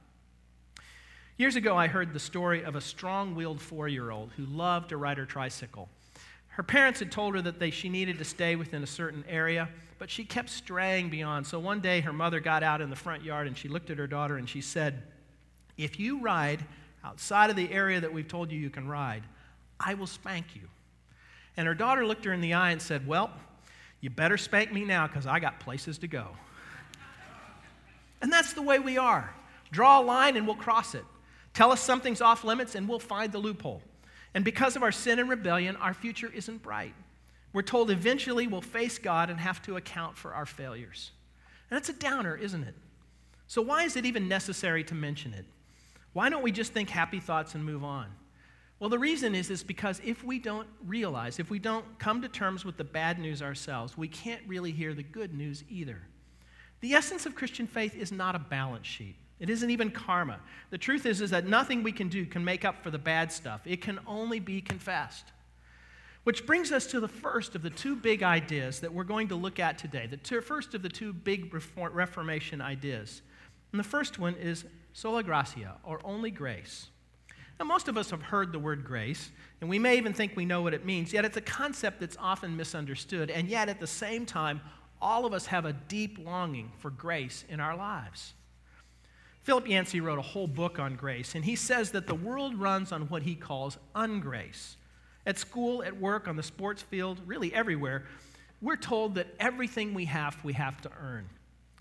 Years 1.38 1.56
ago, 1.56 1.76
I 1.76 1.86
heard 1.86 2.12
the 2.12 2.18
story 2.18 2.64
of 2.64 2.74
a 2.74 2.80
strong 2.80 3.36
willed 3.36 3.60
four 3.60 3.86
year 3.86 4.10
old 4.10 4.32
who 4.36 4.44
loved 4.44 4.88
to 4.88 4.96
ride 4.96 5.18
her 5.18 5.24
tricycle. 5.24 5.88
Her 6.48 6.64
parents 6.64 6.98
had 6.98 7.12
told 7.12 7.36
her 7.36 7.42
that 7.42 7.60
they, 7.60 7.70
she 7.70 7.88
needed 7.88 8.18
to 8.18 8.24
stay 8.24 8.56
within 8.56 8.82
a 8.82 8.88
certain 8.88 9.24
area, 9.28 9.68
but 10.00 10.10
she 10.10 10.24
kept 10.24 10.50
straying 10.50 11.08
beyond. 11.08 11.46
So 11.46 11.60
one 11.60 11.80
day, 11.80 12.00
her 12.00 12.12
mother 12.12 12.40
got 12.40 12.64
out 12.64 12.80
in 12.80 12.90
the 12.90 12.96
front 12.96 13.22
yard 13.22 13.46
and 13.46 13.56
she 13.56 13.68
looked 13.68 13.90
at 13.90 13.98
her 13.98 14.08
daughter 14.08 14.36
and 14.36 14.48
she 14.48 14.60
said, 14.60 15.04
If 15.76 16.00
you 16.00 16.20
ride 16.20 16.64
outside 17.04 17.50
of 17.50 17.56
the 17.56 17.70
area 17.70 18.00
that 18.00 18.12
we've 18.12 18.26
told 18.26 18.50
you 18.50 18.58
you 18.58 18.70
can 18.70 18.88
ride, 18.88 19.22
I 19.78 19.94
will 19.94 20.08
spank 20.08 20.56
you. 20.56 20.62
And 21.58 21.66
her 21.66 21.74
daughter 21.74 22.06
looked 22.06 22.24
her 22.24 22.32
in 22.32 22.40
the 22.40 22.54
eye 22.54 22.70
and 22.70 22.80
said, 22.80 23.04
Well, 23.04 23.32
you 24.00 24.10
better 24.10 24.38
spank 24.38 24.72
me 24.72 24.84
now 24.84 25.08
because 25.08 25.26
I 25.26 25.40
got 25.40 25.58
places 25.58 25.98
to 25.98 26.06
go. 26.06 26.28
And 28.22 28.32
that's 28.32 28.52
the 28.52 28.62
way 28.62 28.78
we 28.78 28.96
are. 28.96 29.34
Draw 29.72 30.00
a 30.00 30.02
line 30.02 30.36
and 30.36 30.46
we'll 30.46 30.54
cross 30.54 30.94
it. 30.94 31.04
Tell 31.54 31.72
us 31.72 31.80
something's 31.80 32.20
off 32.20 32.44
limits 32.44 32.76
and 32.76 32.88
we'll 32.88 33.00
find 33.00 33.32
the 33.32 33.40
loophole. 33.40 33.82
And 34.34 34.44
because 34.44 34.76
of 34.76 34.84
our 34.84 34.92
sin 34.92 35.18
and 35.18 35.28
rebellion, 35.28 35.74
our 35.76 35.92
future 35.92 36.30
isn't 36.32 36.62
bright. 36.62 36.94
We're 37.52 37.62
told 37.62 37.90
eventually 37.90 38.46
we'll 38.46 38.60
face 38.60 38.96
God 38.96 39.28
and 39.28 39.40
have 39.40 39.60
to 39.62 39.76
account 39.76 40.16
for 40.16 40.34
our 40.34 40.46
failures. 40.46 41.10
And 41.70 41.76
that's 41.76 41.88
a 41.88 41.92
downer, 41.92 42.36
isn't 42.36 42.62
it? 42.62 42.76
So, 43.48 43.62
why 43.62 43.82
is 43.82 43.96
it 43.96 44.06
even 44.06 44.28
necessary 44.28 44.84
to 44.84 44.94
mention 44.94 45.34
it? 45.34 45.46
Why 46.12 46.28
don't 46.28 46.42
we 46.42 46.52
just 46.52 46.72
think 46.72 46.88
happy 46.88 47.18
thoughts 47.18 47.56
and 47.56 47.64
move 47.64 47.82
on? 47.82 48.06
Well, 48.80 48.90
the 48.90 48.98
reason 48.98 49.34
is, 49.34 49.50
is 49.50 49.64
because 49.64 50.00
if 50.04 50.22
we 50.22 50.38
don't 50.38 50.68
realize, 50.86 51.40
if 51.40 51.50
we 51.50 51.58
don't 51.58 51.84
come 51.98 52.22
to 52.22 52.28
terms 52.28 52.64
with 52.64 52.76
the 52.76 52.84
bad 52.84 53.18
news 53.18 53.42
ourselves, 53.42 53.98
we 53.98 54.06
can't 54.06 54.42
really 54.46 54.70
hear 54.70 54.94
the 54.94 55.02
good 55.02 55.34
news 55.34 55.64
either. 55.68 55.98
The 56.80 56.92
essence 56.92 57.26
of 57.26 57.34
Christian 57.34 57.66
faith 57.66 57.96
is 57.96 58.12
not 58.12 58.36
a 58.36 58.38
balance 58.38 58.86
sheet. 58.86 59.16
It 59.40 59.50
isn't 59.50 59.70
even 59.70 59.90
karma. 59.90 60.38
The 60.70 60.78
truth 60.78 61.06
is, 61.06 61.20
is 61.20 61.30
that 61.30 61.46
nothing 61.46 61.82
we 61.82 61.92
can 61.92 62.08
do 62.08 62.24
can 62.24 62.44
make 62.44 62.64
up 62.64 62.82
for 62.82 62.90
the 62.90 62.98
bad 62.98 63.32
stuff. 63.32 63.62
It 63.64 63.80
can 63.80 63.98
only 64.06 64.38
be 64.38 64.60
confessed. 64.60 65.26
Which 66.24 66.46
brings 66.46 66.72
us 66.72 66.86
to 66.88 67.00
the 67.00 67.08
first 67.08 67.54
of 67.54 67.62
the 67.62 67.70
two 67.70 67.96
big 67.96 68.22
ideas 68.22 68.80
that 68.80 68.92
we're 68.92 69.04
going 69.04 69.28
to 69.28 69.36
look 69.36 69.58
at 69.58 69.78
today. 69.78 70.06
The 70.06 70.16
two, 70.16 70.40
first 70.40 70.74
of 70.74 70.82
the 70.82 70.88
two 70.88 71.12
big 71.12 71.52
Reformation 71.76 72.60
ideas. 72.60 73.22
And 73.72 73.78
the 73.78 73.84
first 73.84 74.18
one 74.18 74.34
is 74.34 74.64
sola 74.92 75.22
gratia, 75.22 75.78
or 75.84 76.00
only 76.04 76.30
grace. 76.30 76.88
Now, 77.58 77.66
most 77.66 77.88
of 77.88 77.96
us 77.96 78.10
have 78.10 78.22
heard 78.22 78.52
the 78.52 78.58
word 78.58 78.84
grace, 78.84 79.30
and 79.60 79.68
we 79.68 79.78
may 79.78 79.96
even 79.96 80.12
think 80.12 80.36
we 80.36 80.44
know 80.44 80.62
what 80.62 80.74
it 80.74 80.84
means, 80.84 81.12
yet 81.12 81.24
it's 81.24 81.36
a 81.36 81.42
concept 81.42 82.00
that's 82.00 82.16
often 82.20 82.56
misunderstood, 82.56 83.30
and 83.30 83.48
yet 83.48 83.68
at 83.68 83.80
the 83.80 83.86
same 83.86 84.26
time, 84.26 84.60
all 85.02 85.26
of 85.26 85.32
us 85.32 85.46
have 85.46 85.64
a 85.64 85.72
deep 85.72 86.18
longing 86.24 86.70
for 86.78 86.90
grace 86.90 87.44
in 87.48 87.58
our 87.58 87.76
lives. 87.76 88.34
Philip 89.42 89.68
Yancey 89.68 90.00
wrote 90.00 90.18
a 90.18 90.22
whole 90.22 90.46
book 90.46 90.78
on 90.78 90.94
grace, 90.94 91.34
and 91.34 91.44
he 91.44 91.56
says 91.56 91.90
that 91.92 92.06
the 92.06 92.14
world 92.14 92.54
runs 92.54 92.92
on 92.92 93.08
what 93.08 93.22
he 93.22 93.34
calls 93.34 93.78
ungrace. 93.94 94.76
At 95.26 95.38
school, 95.38 95.82
at 95.82 95.98
work, 95.98 96.28
on 96.28 96.36
the 96.36 96.42
sports 96.42 96.82
field, 96.82 97.20
really 97.26 97.52
everywhere, 97.54 98.04
we're 98.60 98.76
told 98.76 99.14
that 99.16 99.28
everything 99.40 99.94
we 99.94 100.04
have, 100.04 100.36
we 100.44 100.52
have 100.52 100.80
to 100.82 100.90
earn. 101.00 101.28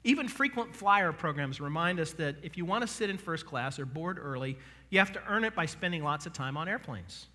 Even 0.03 0.27
frequent 0.27 0.75
flyer 0.75 1.11
programs 1.11 1.59
remind 1.59 1.99
us 1.99 2.13
that 2.13 2.37
if 2.41 2.55
you 2.55 2.65
want 2.65 2.81
to 2.81 2.87
sit 2.87 3.09
in 3.09 3.17
first 3.17 3.45
class 3.45 3.79
or 3.79 3.85
board 3.85 4.17
early, 4.21 4.57
you 4.89 4.99
have 4.99 5.11
to 5.13 5.21
earn 5.27 5.43
it 5.43 5.55
by 5.55 5.65
spending 5.65 6.03
lots 6.03 6.25
of 6.25 6.33
time 6.33 6.57
on 6.57 6.67
airplanes. 6.67 7.27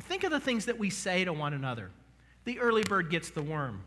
Think 0.00 0.24
of 0.24 0.30
the 0.30 0.40
things 0.40 0.66
that 0.66 0.78
we 0.78 0.90
say 0.90 1.24
to 1.24 1.32
one 1.32 1.54
another. 1.54 1.90
The 2.44 2.60
early 2.60 2.82
bird 2.82 3.10
gets 3.10 3.30
the 3.30 3.42
worm. 3.42 3.82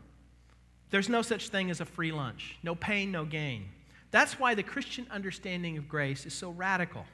There's 0.90 1.08
no 1.08 1.22
such 1.22 1.48
thing 1.48 1.70
as 1.70 1.80
a 1.80 1.84
free 1.84 2.10
lunch. 2.10 2.58
No 2.62 2.74
pain, 2.74 3.12
no 3.12 3.24
gain. 3.24 3.68
That's 4.10 4.40
why 4.40 4.54
the 4.54 4.62
Christian 4.62 5.06
understanding 5.10 5.78
of 5.78 5.88
grace 5.88 6.26
is 6.26 6.34
so 6.34 6.50
radical. 6.50 7.04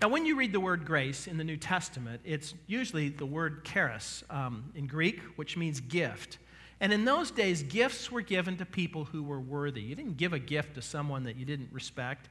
Now, 0.00 0.08
when 0.08 0.26
you 0.26 0.36
read 0.36 0.52
the 0.52 0.58
word 0.58 0.84
grace 0.84 1.28
in 1.28 1.38
the 1.38 1.44
New 1.44 1.56
Testament, 1.56 2.20
it's 2.24 2.54
usually 2.66 3.08
the 3.08 3.26
word 3.26 3.64
charis 3.64 4.24
um, 4.30 4.72
in 4.74 4.88
Greek, 4.88 5.20
which 5.36 5.56
means 5.56 5.78
gift. 5.78 6.38
And 6.80 6.92
in 6.92 7.04
those 7.04 7.30
days, 7.30 7.62
gifts 7.62 8.10
were 8.10 8.22
given 8.22 8.56
to 8.56 8.66
people 8.66 9.04
who 9.04 9.22
were 9.22 9.38
worthy. 9.38 9.80
You 9.80 9.94
didn't 9.94 10.16
give 10.16 10.32
a 10.32 10.40
gift 10.40 10.74
to 10.74 10.82
someone 10.82 11.22
that 11.22 11.36
you 11.36 11.44
didn't 11.44 11.68
respect. 11.70 12.28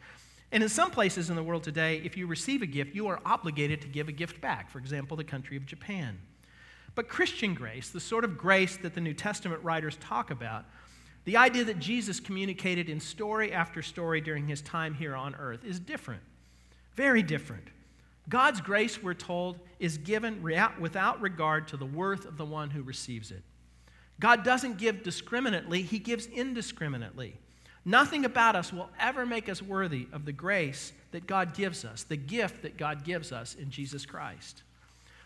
And 0.51 0.63
in 0.63 0.69
some 0.69 0.91
places 0.91 1.29
in 1.29 1.35
the 1.35 1.43
world 1.43 1.63
today, 1.63 2.01
if 2.03 2.17
you 2.17 2.27
receive 2.27 2.61
a 2.61 2.65
gift, 2.65 2.93
you 2.93 3.07
are 3.07 3.21
obligated 3.25 3.81
to 3.81 3.87
give 3.87 4.09
a 4.09 4.11
gift 4.11 4.41
back. 4.41 4.69
For 4.69 4.79
example, 4.79 5.15
the 5.15 5.23
country 5.23 5.55
of 5.55 5.65
Japan. 5.65 6.19
But 6.93 7.07
Christian 7.07 7.53
grace, 7.53 7.89
the 7.89 8.01
sort 8.01 8.25
of 8.25 8.37
grace 8.37 8.75
that 8.77 8.93
the 8.93 9.01
New 9.01 9.13
Testament 9.13 9.63
writers 9.63 9.97
talk 10.01 10.29
about, 10.29 10.65
the 11.23 11.37
idea 11.37 11.63
that 11.63 11.79
Jesus 11.79 12.19
communicated 12.19 12.89
in 12.89 12.99
story 12.99 13.53
after 13.53 13.81
story 13.81 14.19
during 14.19 14.47
his 14.47 14.61
time 14.61 14.93
here 14.93 15.15
on 15.15 15.35
earth, 15.35 15.63
is 15.63 15.79
different. 15.79 16.21
Very 16.95 17.23
different. 17.23 17.67
God's 18.27 18.59
grace, 18.59 19.01
we're 19.01 19.13
told, 19.13 19.59
is 19.79 19.97
given 19.97 20.41
without 20.41 21.21
regard 21.21 21.67
to 21.69 21.77
the 21.77 21.85
worth 21.85 22.25
of 22.25 22.37
the 22.37 22.45
one 22.45 22.69
who 22.69 22.81
receives 22.83 23.31
it. 23.31 23.43
God 24.19 24.43
doesn't 24.43 24.77
give 24.77 25.03
discriminately, 25.03 25.81
He 25.81 25.99
gives 25.99 26.25
indiscriminately. 26.27 27.35
Nothing 27.83 28.25
about 28.25 28.55
us 28.55 28.71
will 28.71 28.89
ever 28.99 29.25
make 29.25 29.49
us 29.49 29.61
worthy 29.61 30.07
of 30.13 30.25
the 30.25 30.31
grace 30.31 30.93
that 31.11 31.25
God 31.25 31.53
gives 31.53 31.83
us, 31.83 32.03
the 32.03 32.17
gift 32.17 32.61
that 32.61 32.77
God 32.77 33.03
gives 33.03 33.31
us 33.31 33.55
in 33.55 33.71
Jesus 33.71 34.05
Christ. 34.05 34.63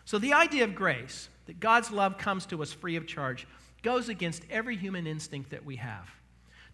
So, 0.04 0.18
the 0.18 0.32
idea 0.32 0.64
of 0.64 0.74
grace, 0.74 1.28
that 1.46 1.60
God's 1.60 1.90
love 1.90 2.16
comes 2.16 2.46
to 2.46 2.62
us 2.62 2.72
free 2.72 2.96
of 2.96 3.06
charge, 3.06 3.46
goes 3.82 4.08
against 4.08 4.44
every 4.50 4.76
human 4.76 5.06
instinct 5.06 5.50
that 5.50 5.64
we 5.64 5.76
have. 5.76 6.08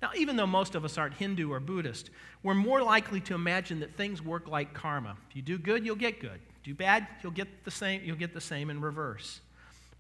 Now, 0.00 0.10
even 0.16 0.36
though 0.36 0.46
most 0.46 0.74
of 0.74 0.84
us 0.84 0.98
aren't 0.98 1.14
Hindu 1.14 1.52
or 1.52 1.60
Buddhist, 1.60 2.10
we're 2.42 2.54
more 2.54 2.82
likely 2.82 3.20
to 3.22 3.34
imagine 3.34 3.80
that 3.80 3.94
things 3.96 4.20
work 4.20 4.48
like 4.48 4.74
karma. 4.74 5.16
If 5.30 5.36
you 5.36 5.42
do 5.42 5.58
good, 5.58 5.84
you'll 5.84 5.96
get 5.96 6.20
good. 6.20 6.40
Do 6.64 6.74
bad, 6.74 7.06
you'll 7.22 7.32
get 7.32 7.64
the 7.64 7.70
same, 7.70 8.02
you'll 8.04 8.16
get 8.16 8.34
the 8.34 8.40
same 8.40 8.70
in 8.70 8.80
reverse. 8.80 9.40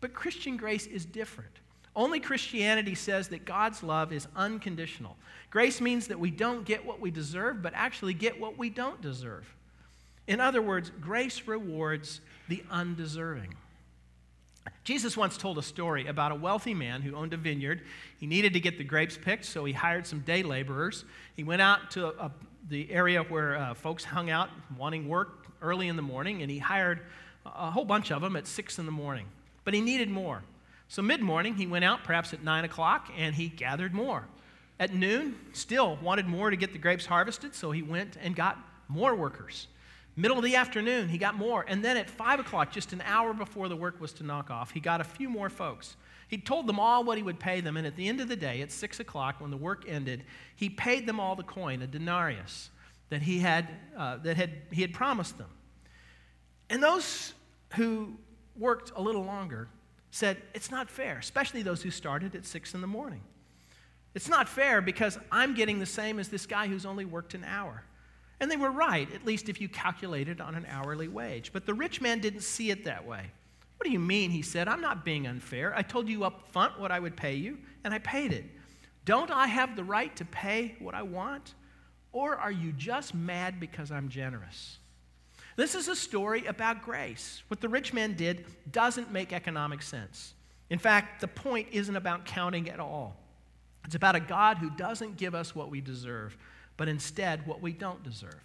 But 0.00 0.12
Christian 0.12 0.56
grace 0.56 0.86
is 0.86 1.04
different. 1.04 1.60
Only 1.94 2.20
Christianity 2.20 2.94
says 2.94 3.28
that 3.28 3.44
God's 3.44 3.82
love 3.82 4.12
is 4.12 4.26
unconditional. 4.34 5.16
Grace 5.50 5.80
means 5.80 6.08
that 6.08 6.18
we 6.18 6.30
don't 6.30 6.64
get 6.64 6.86
what 6.86 7.00
we 7.00 7.10
deserve, 7.10 7.62
but 7.62 7.74
actually 7.74 8.14
get 8.14 8.40
what 8.40 8.56
we 8.56 8.70
don't 8.70 9.00
deserve. 9.02 9.46
In 10.26 10.40
other 10.40 10.62
words, 10.62 10.90
grace 11.00 11.42
rewards 11.46 12.20
the 12.48 12.62
undeserving. 12.70 13.54
Jesus 14.84 15.16
once 15.16 15.36
told 15.36 15.58
a 15.58 15.62
story 15.62 16.06
about 16.06 16.32
a 16.32 16.34
wealthy 16.34 16.74
man 16.74 17.02
who 17.02 17.14
owned 17.14 17.34
a 17.34 17.36
vineyard. 17.36 17.82
He 18.18 18.26
needed 18.26 18.52
to 18.54 18.60
get 18.60 18.78
the 18.78 18.84
grapes 18.84 19.18
picked, 19.20 19.44
so 19.44 19.64
he 19.64 19.72
hired 19.72 20.06
some 20.06 20.20
day 20.20 20.42
laborers. 20.42 21.04
He 21.36 21.44
went 21.44 21.62
out 21.62 21.90
to 21.92 22.08
a, 22.08 22.32
the 22.68 22.90
area 22.90 23.22
where 23.22 23.56
uh, 23.56 23.74
folks 23.74 24.04
hung 24.04 24.30
out 24.30 24.48
wanting 24.78 25.08
work 25.08 25.46
early 25.60 25.88
in 25.88 25.96
the 25.96 26.02
morning, 26.02 26.42
and 26.42 26.50
he 26.50 26.58
hired 26.58 27.00
a 27.44 27.70
whole 27.70 27.84
bunch 27.84 28.10
of 28.10 28.22
them 28.22 28.36
at 28.36 28.46
6 28.46 28.78
in 28.78 28.86
the 28.86 28.92
morning. 28.92 29.26
But 29.64 29.74
he 29.74 29.80
needed 29.80 30.08
more. 30.08 30.42
So, 30.92 31.00
mid 31.00 31.22
morning, 31.22 31.54
he 31.54 31.66
went 31.66 31.86
out, 31.86 32.04
perhaps 32.04 32.34
at 32.34 32.44
9 32.44 32.66
o'clock, 32.66 33.08
and 33.16 33.34
he 33.34 33.48
gathered 33.48 33.94
more. 33.94 34.26
At 34.78 34.92
noon, 34.92 35.36
still 35.54 35.96
wanted 36.02 36.26
more 36.26 36.50
to 36.50 36.56
get 36.56 36.74
the 36.74 36.78
grapes 36.78 37.06
harvested, 37.06 37.54
so 37.54 37.70
he 37.70 37.80
went 37.80 38.18
and 38.20 38.36
got 38.36 38.58
more 38.88 39.14
workers. 39.14 39.68
Middle 40.16 40.36
of 40.36 40.44
the 40.44 40.54
afternoon, 40.54 41.08
he 41.08 41.16
got 41.16 41.34
more. 41.34 41.64
And 41.66 41.82
then 41.82 41.96
at 41.96 42.10
5 42.10 42.40
o'clock, 42.40 42.70
just 42.70 42.92
an 42.92 43.00
hour 43.06 43.32
before 43.32 43.70
the 43.70 43.74
work 43.76 44.02
was 44.02 44.12
to 44.12 44.22
knock 44.22 44.50
off, 44.50 44.72
he 44.72 44.80
got 44.80 45.00
a 45.00 45.04
few 45.04 45.30
more 45.30 45.48
folks. 45.48 45.96
He 46.28 46.36
told 46.36 46.66
them 46.66 46.78
all 46.78 47.04
what 47.04 47.16
he 47.16 47.22
would 47.22 47.40
pay 47.40 47.62
them, 47.62 47.78
and 47.78 47.86
at 47.86 47.96
the 47.96 48.06
end 48.06 48.20
of 48.20 48.28
the 48.28 48.36
day, 48.36 48.60
at 48.60 48.70
6 48.70 49.00
o'clock, 49.00 49.36
when 49.40 49.50
the 49.50 49.56
work 49.56 49.86
ended, 49.88 50.24
he 50.56 50.68
paid 50.68 51.06
them 51.06 51.18
all 51.18 51.34
the 51.36 51.42
coin, 51.42 51.80
a 51.80 51.86
denarius, 51.86 52.68
that 53.08 53.22
he 53.22 53.38
had, 53.38 53.66
uh, 53.96 54.18
that 54.18 54.36
had, 54.36 54.50
he 54.70 54.82
had 54.82 54.92
promised 54.92 55.38
them. 55.38 55.48
And 56.68 56.82
those 56.82 57.32
who 57.76 58.18
worked 58.58 58.92
a 58.94 59.00
little 59.00 59.24
longer 59.24 59.70
said, 60.12 60.40
It's 60.54 60.70
not 60.70 60.88
fair, 60.88 61.18
especially 61.18 61.62
those 61.62 61.82
who 61.82 61.90
started 61.90 62.36
at 62.36 62.44
six 62.44 62.74
in 62.74 62.80
the 62.80 62.86
morning. 62.86 63.22
It's 64.14 64.28
not 64.28 64.48
fair 64.48 64.80
because 64.80 65.18
I'm 65.32 65.54
getting 65.54 65.80
the 65.80 65.86
same 65.86 66.20
as 66.20 66.28
this 66.28 66.46
guy 66.46 66.68
who's 66.68 66.86
only 66.86 67.04
worked 67.04 67.34
an 67.34 67.44
hour. 67.44 67.82
And 68.38 68.50
they 68.50 68.56
were 68.56 68.70
right, 68.70 69.12
at 69.14 69.24
least 69.24 69.48
if 69.48 69.60
you 69.60 69.68
calculated 69.68 70.40
on 70.40 70.54
an 70.54 70.66
hourly 70.68 71.08
wage. 71.08 71.52
But 71.52 71.64
the 71.64 71.74
rich 71.74 72.00
man 72.00 72.20
didn't 72.20 72.42
see 72.42 72.70
it 72.70 72.84
that 72.84 73.06
way. 73.06 73.30
What 73.78 73.86
do 73.86 73.90
you 73.90 73.98
mean? 73.98 74.30
He 74.30 74.42
said, 74.42 74.68
I'm 74.68 74.80
not 74.80 75.04
being 75.04 75.26
unfair. 75.26 75.72
I 75.74 75.82
told 75.82 76.08
you 76.08 76.24
up 76.24 76.52
front 76.52 76.78
what 76.78 76.92
I 76.92 77.00
would 77.00 77.16
pay 77.16 77.34
you, 77.34 77.58
and 77.84 77.94
I 77.94 77.98
paid 77.98 78.32
it. 78.32 78.44
Don't 79.04 79.30
I 79.30 79.46
have 79.46 79.76
the 79.76 79.84
right 79.84 80.14
to 80.16 80.24
pay 80.24 80.76
what 80.78 80.94
I 80.94 81.02
want? 81.02 81.54
Or 82.12 82.36
are 82.36 82.52
you 82.52 82.72
just 82.72 83.14
mad 83.14 83.58
because 83.58 83.90
I'm 83.90 84.08
generous? 84.08 84.78
This 85.56 85.74
is 85.74 85.88
a 85.88 85.96
story 85.96 86.46
about 86.46 86.82
grace. 86.82 87.42
What 87.48 87.60
the 87.60 87.68
rich 87.68 87.92
man 87.92 88.14
did 88.14 88.46
doesn't 88.70 89.12
make 89.12 89.32
economic 89.32 89.82
sense. 89.82 90.34
In 90.70 90.78
fact, 90.78 91.20
the 91.20 91.28
point 91.28 91.68
isn't 91.72 91.96
about 91.96 92.24
counting 92.24 92.70
at 92.70 92.80
all. 92.80 93.16
It's 93.84 93.94
about 93.94 94.16
a 94.16 94.20
God 94.20 94.58
who 94.58 94.70
doesn't 94.70 95.16
give 95.16 95.34
us 95.34 95.54
what 95.54 95.70
we 95.70 95.80
deserve, 95.80 96.36
but 96.76 96.88
instead 96.88 97.46
what 97.46 97.60
we 97.60 97.72
don't 97.72 98.02
deserve. 98.02 98.40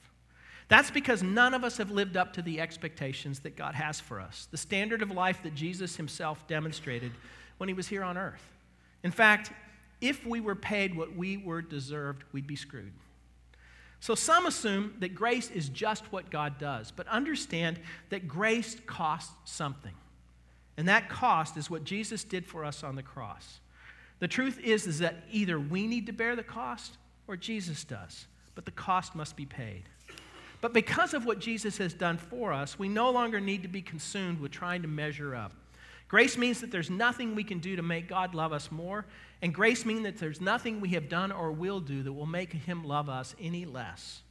That's 0.67 0.91
because 0.91 1.23
none 1.23 1.53
of 1.53 1.63
us 1.63 1.77
have 1.77 1.91
lived 1.91 2.17
up 2.17 2.33
to 2.33 2.41
the 2.41 2.59
expectations 2.59 3.39
that 3.41 3.55
God 3.55 3.73
has 3.75 4.01
for 4.01 4.19
us, 4.19 4.47
the 4.51 4.57
standard 4.57 5.01
of 5.01 5.11
life 5.11 5.41
that 5.43 5.55
Jesus 5.55 5.95
himself 5.95 6.45
demonstrated 6.47 7.13
when 7.57 7.69
he 7.69 7.73
was 7.73 7.87
here 7.87 8.03
on 8.03 8.17
earth. 8.17 8.43
In 9.03 9.11
fact, 9.11 9.53
if 10.01 10.25
we 10.25 10.41
were 10.41 10.55
paid 10.55 10.95
what 10.95 11.15
we 11.15 11.37
were 11.37 11.61
deserved, 11.61 12.23
we'd 12.33 12.47
be 12.47 12.57
screwed. 12.57 12.91
So 13.99 14.15
some 14.15 14.45
assume 14.45 14.95
that 14.99 15.15
grace 15.15 15.49
is 15.49 15.69
just 15.69 16.11
what 16.11 16.29
God 16.29 16.57
does, 16.59 16.91
but 16.91 17.07
understand 17.07 17.79
that 18.09 18.27
grace 18.27 18.77
costs 18.85 19.33
something. 19.45 19.93
And 20.77 20.87
that 20.87 21.09
cost 21.09 21.57
is 21.57 21.69
what 21.69 21.83
Jesus 21.83 22.23
did 22.23 22.45
for 22.45 22.63
us 22.63 22.83
on 22.83 22.95
the 22.95 23.03
cross. 23.03 23.59
The 24.19 24.27
truth 24.27 24.59
is, 24.59 24.87
is 24.87 24.99
that 24.99 25.23
either 25.31 25.59
we 25.59 25.87
need 25.87 26.05
to 26.05 26.13
bear 26.13 26.35
the 26.35 26.43
cost 26.43 26.97
or 27.27 27.35
Jesus 27.35 27.83
does, 27.83 28.25
but 28.55 28.65
the 28.65 28.71
cost 28.71 29.15
must 29.15 29.35
be 29.35 29.45
paid. 29.45 29.83
But 30.61 30.73
because 30.73 31.13
of 31.13 31.25
what 31.25 31.39
Jesus 31.39 31.77
has 31.77 31.93
done 31.93 32.17
for 32.17 32.51
us, 32.51 32.79
we 32.79 32.89
no 32.89 33.11
longer 33.11 33.39
need 33.39 33.61
to 33.63 33.67
be 33.67 33.81
consumed 33.81 34.39
with 34.39 34.51
trying 34.51 34.81
to 34.81 34.87
measure 34.87 35.35
up. 35.35 35.53
Grace 36.07 36.37
means 36.37 36.61
that 36.61 36.71
there's 36.71 36.89
nothing 36.89 37.35
we 37.35 37.43
can 37.43 37.59
do 37.59 37.75
to 37.75 37.81
make 37.81 38.07
God 38.07 38.33
love 38.33 38.53
us 38.53 38.71
more, 38.71 39.05
and 39.41 39.53
grace 39.53 39.85
means 39.85 40.03
that 40.03 40.17
there's 40.17 40.39
nothing 40.39 40.79
we 40.79 40.89
have 40.89 41.09
done 41.09 41.31
or 41.31 41.51
will 41.51 41.79
do 41.79 42.01
that 42.03 42.13
will 42.13 42.25
make 42.25 42.53
him 42.53 42.85
love 42.85 43.09
us 43.09 43.35
any 43.39 43.65
less. 43.65 44.21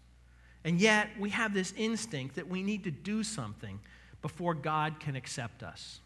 And 0.64 0.80
yet, 0.80 1.10
we 1.18 1.30
have 1.30 1.54
this 1.54 1.72
instinct 1.76 2.36
that 2.36 2.48
we 2.48 2.62
need 2.62 2.84
to 2.84 2.90
do 2.90 3.22
something 3.22 3.78
before 4.22 4.54
God 4.54 4.98
can 4.98 5.14
accept 5.14 5.62
us. 5.62 6.00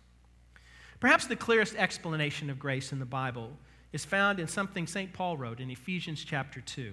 Perhaps 0.98 1.26
the 1.26 1.36
clearest 1.36 1.74
explanation 1.76 2.50
of 2.50 2.58
grace 2.58 2.92
in 2.92 2.98
the 2.98 3.06
Bible 3.06 3.52
is 3.92 4.04
found 4.04 4.38
in 4.38 4.46
something 4.46 4.86
St. 4.86 5.12
Paul 5.12 5.36
wrote 5.36 5.60
in 5.60 5.70
Ephesians 5.70 6.22
chapter 6.22 6.60
2. 6.60 6.92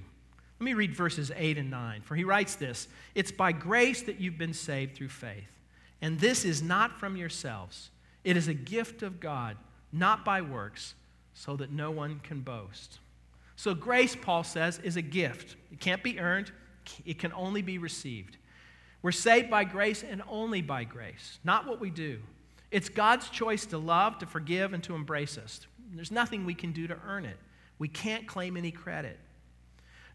Let 0.60 0.64
me 0.64 0.74
read 0.74 0.96
verses 0.96 1.32
8 1.36 1.58
and 1.58 1.70
9. 1.70 2.02
For 2.02 2.16
he 2.16 2.24
writes 2.24 2.56
this 2.56 2.88
It's 3.14 3.32
by 3.32 3.52
grace 3.52 4.02
that 4.04 4.20
you've 4.20 4.38
been 4.38 4.54
saved 4.54 4.96
through 4.96 5.10
faith. 5.10 5.52
And 6.02 6.20
this 6.20 6.46
is 6.46 6.62
not 6.62 7.00
from 7.00 7.18
yourselves, 7.18 7.90
it 8.28 8.36
is 8.36 8.50
a 8.50 8.54
gift 8.54 9.04
of 9.04 9.22
God, 9.22 9.56
not 9.94 10.26
by 10.26 10.42
works 10.42 10.96
so 11.34 11.56
that 11.56 11.72
no 11.72 11.92
one 11.92 12.20
can 12.20 12.42
boast. 12.42 13.00
So, 13.56 13.74
grace, 13.74 14.18
Paul 14.18 14.44
says, 14.44 14.82
is 14.84 14.98
a 14.98 15.02
gift. 15.02 15.56
It 15.72 15.80
can't 15.80 16.04
be 16.04 16.20
earned, 16.20 16.52
it 17.06 17.20
can 17.20 17.32
only 17.32 17.62
be 17.62 17.78
received. 17.78 18.36
We're 19.02 19.14
saved 19.14 19.50
by 19.50 19.64
grace 19.64 20.04
and 20.04 20.22
only 20.28 20.62
by 20.62 20.84
grace, 20.84 21.40
not 21.46 21.66
what 21.66 21.80
we 21.80 21.90
do. 21.90 22.20
It's 22.70 22.90
God's 22.90 23.30
choice 23.30 23.66
to 23.68 23.78
love, 23.78 24.20
to 24.20 24.26
forgive, 24.26 24.74
and 24.74 24.84
to 24.84 24.94
embrace 24.94 25.38
us. 25.38 25.66
There's 25.94 26.12
nothing 26.12 26.46
we 26.46 26.54
can 26.54 26.74
do 26.74 26.86
to 26.86 26.98
earn 27.08 27.24
it. 27.24 27.38
We 27.80 27.88
can't 27.88 28.28
claim 28.28 28.58
any 28.58 28.72
credit. 28.72 29.18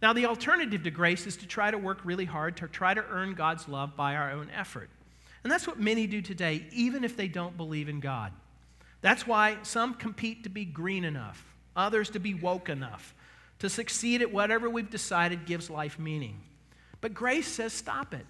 Now, 0.02 0.12
the 0.12 0.26
alternative 0.26 0.82
to 0.82 0.90
grace 0.90 1.26
is 1.26 1.38
to 1.38 1.46
try 1.46 1.70
to 1.70 1.78
work 1.78 2.00
really 2.04 2.26
hard 2.26 2.58
to 2.58 2.68
try 2.68 2.92
to 2.92 3.04
earn 3.08 3.32
God's 3.32 3.68
love 3.68 3.96
by 3.96 4.16
our 4.16 4.32
own 4.32 4.50
effort. 4.54 4.90
And 5.42 5.50
that's 5.50 5.66
what 5.66 5.78
many 5.78 6.06
do 6.06 6.22
today, 6.22 6.66
even 6.72 7.04
if 7.04 7.16
they 7.16 7.28
don't 7.28 7.56
believe 7.56 7.88
in 7.88 8.00
God. 8.00 8.32
That's 9.00 9.26
why 9.26 9.58
some 9.62 9.94
compete 9.94 10.44
to 10.44 10.48
be 10.48 10.64
green 10.64 11.04
enough, 11.04 11.44
others 11.74 12.10
to 12.10 12.20
be 12.20 12.34
woke 12.34 12.68
enough, 12.68 13.14
to 13.58 13.68
succeed 13.68 14.22
at 14.22 14.32
whatever 14.32 14.70
we've 14.70 14.90
decided 14.90 15.46
gives 15.46 15.68
life 15.68 15.98
meaning. 15.98 16.40
But 17.00 17.14
grace 17.14 17.48
says 17.48 17.72
stop 17.72 18.14
it. 18.14 18.26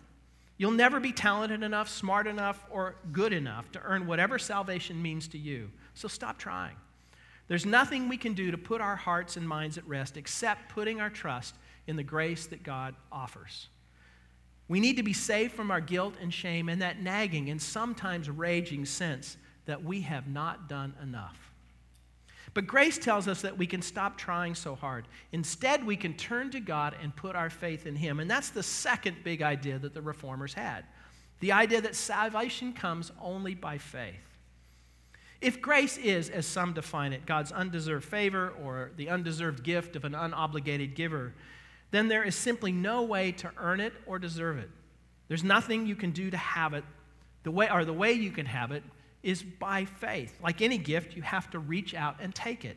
You'll 0.57 0.71
never 0.71 1.01
be 1.01 1.13
talented 1.13 1.63
enough, 1.63 1.89
smart 1.89 2.27
enough, 2.27 2.65
or 2.71 2.97
good 3.11 3.33
enough 3.33 3.71
to 3.73 3.83
earn 3.83 4.07
whatever 4.07 4.39
salvation 4.39 5.03
means 5.03 5.29
to 5.29 5.39
you. 5.39 5.71
So 5.95 6.09
stop 6.09 6.39
trying. 6.39 6.77
There's 7.49 7.67
nothing 7.67 8.09
we 8.09 8.17
can 8.17 8.35
do 8.35 8.51
to 8.51 8.59
put 8.59 8.81
our 8.81 8.97
hearts 8.97 9.37
and 9.37 9.47
minds 9.47 9.77
at 9.77 9.87
rest 9.87 10.17
except 10.17 10.71
putting 10.71 11.01
our 11.01 11.11
trust 11.11 11.55
in 11.87 11.97
the 11.97 12.03
grace 12.03 12.47
that 12.47 12.63
God 12.63 12.95
offers. 13.11 13.69
We 14.69 14.81
need 14.81 14.97
to 14.97 15.03
be 15.03 15.13
saved 15.13 15.53
from 15.53 15.71
our 15.71 15.81
guilt 15.81 16.15
and 16.21 16.33
shame 16.33 16.69
and 16.69 16.81
that 16.83 17.01
nagging 17.01 17.51
and 17.51 17.61
sometimes 17.61 18.31
raging 18.31 18.85
sense 18.85 19.37
that 19.67 19.85
we 19.85 20.03
have 20.03 20.29
not 20.29 20.69
done 20.69 20.95
enough. 21.03 21.53
But 22.55 22.67
grace 22.67 22.99
tells 22.99 23.29
us 23.29 23.43
that 23.43 23.57
we 23.57 23.67
can 23.67 23.81
stop 23.81 24.19
trying 24.19 24.55
so 24.55 24.75
hard. 24.75 25.09
Instead, 25.33 25.87
we 25.87 25.97
can 25.97 26.15
turn 26.15 26.51
to 26.51 26.61
God 26.61 26.95
and 27.03 27.15
put 27.15 27.35
our 27.35 27.49
faith 27.49 27.87
in 27.87 27.97
Him. 27.97 28.21
And 28.21 28.31
that's 28.31 28.51
the 28.51 28.63
second 28.63 29.17
big 29.25 29.43
idea 29.43 29.79
that 29.79 29.95
the 29.95 30.03
reformers 30.03 30.55
had 30.55 30.85
the 31.43 31.51
idea 31.51 31.81
that 31.81 31.97
salvation 31.97 32.73
comes 32.73 33.11
only 33.21 33.53
by 33.53 33.77
faith. 33.77 34.15
If 35.41 35.61
grace 35.61 35.99
is, 35.99 36.31
as 36.31 36.47
some 36.47 36.73
define 36.73 37.13
it, 37.13 37.27
God's 37.27 37.51
undeserved 37.51 38.05
favor 38.05 38.55
or 38.63 38.93
the 38.97 39.09
undeserved 39.09 39.65
gift 39.65 39.97
of 39.97 40.05
an 40.05 40.13
unobligated 40.13 40.95
giver, 40.95 41.35
then 41.93 42.09
there 42.09 42.25
is 42.25 42.35
simply 42.35 42.73
no 42.73 43.03
way 43.03 43.31
to 43.33 43.53
earn 43.57 43.79
it 43.79 43.93
or 44.07 44.19
deserve 44.19 44.59
it. 44.59 44.71
There's 45.29 45.45
nothing 45.45 45.87
you 45.87 45.95
can 45.95 46.11
do 46.11 46.31
to 46.31 46.37
have 46.37 46.75
it. 46.75 46.85
The 47.45 47.51
way, 47.51 47.71
or 47.71 47.85
the 47.85 47.93
way 47.93 48.13
you 48.13 48.33
can 48.33 48.47
have 48.47 48.73
it 48.73 48.83
is 49.23 49.43
by 49.43 49.85
faith. 49.85 50.37
Like 50.43 50.61
any 50.61 50.79
gift, 50.79 51.15
you 51.15 51.23
have 51.23 51.51
to 51.51 51.59
reach 51.59 51.95
out 51.95 52.17
and 52.21 52.35
take 52.35 52.65
it. 52.65 52.77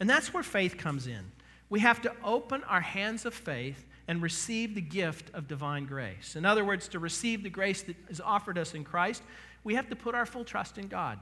And 0.00 0.08
that's 0.08 0.34
where 0.34 0.42
faith 0.42 0.76
comes 0.76 1.06
in. 1.06 1.30
We 1.70 1.80
have 1.80 2.00
to 2.02 2.12
open 2.24 2.64
our 2.64 2.80
hands 2.80 3.24
of 3.24 3.34
faith 3.34 3.86
and 4.06 4.22
receive 4.22 4.74
the 4.74 4.80
gift 4.80 5.30
of 5.34 5.46
divine 5.46 5.84
grace. 5.84 6.34
In 6.34 6.46
other 6.46 6.64
words, 6.64 6.88
to 6.88 6.98
receive 6.98 7.42
the 7.42 7.50
grace 7.50 7.82
that 7.82 7.96
is 8.08 8.20
offered 8.20 8.56
us 8.56 8.74
in 8.74 8.84
Christ, 8.84 9.22
we 9.64 9.74
have 9.74 9.90
to 9.90 9.96
put 9.96 10.14
our 10.14 10.24
full 10.24 10.44
trust 10.44 10.78
in 10.78 10.88
God. 10.88 11.18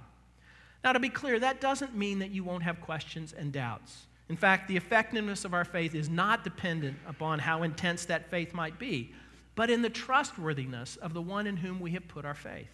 Now, 0.85 0.93
to 0.93 1.01
be 1.01 1.09
clear, 1.09 1.41
that 1.41 1.61
doesn't 1.61 1.97
mean 1.97 2.21
that 2.21 2.31
you 2.31 2.45
won't 2.45 2.63
have 2.63 2.81
questions 2.81 3.33
and 3.33 3.51
doubts. 3.53 4.07
In 4.29 4.37
fact, 4.37 4.69
the 4.69 4.77
effectiveness 4.77 5.45
of 5.45 5.55
our 5.55 5.65
faith 5.65 5.95
is 5.95 6.09
not 6.09 6.43
dependent 6.43 6.97
upon 7.07 7.39
how 7.39 7.63
intense 7.63 8.05
that 8.07 8.29
faith 8.31 8.53
might 8.53 8.79
be, 8.79 9.13
but 9.55 9.71
in 9.71 9.83
the 9.83 9.91
trustworthiness 9.91 10.97
of 10.97 11.15
the 11.15 11.23
one 11.23 11.47
in 11.47 11.57
whom 11.57 11.81
we 11.81 11.93
have 11.93 12.07
put 12.09 12.25
our 12.25 12.35
faith. 12.35 12.69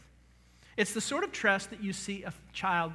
It's 0.77 0.95
the 0.95 1.01
sort 1.01 1.25
of 1.25 1.33
trust 1.33 1.71
that 1.71 1.83
you 1.83 1.93
see 1.93 2.23
a 2.23 2.33
child 2.53 2.93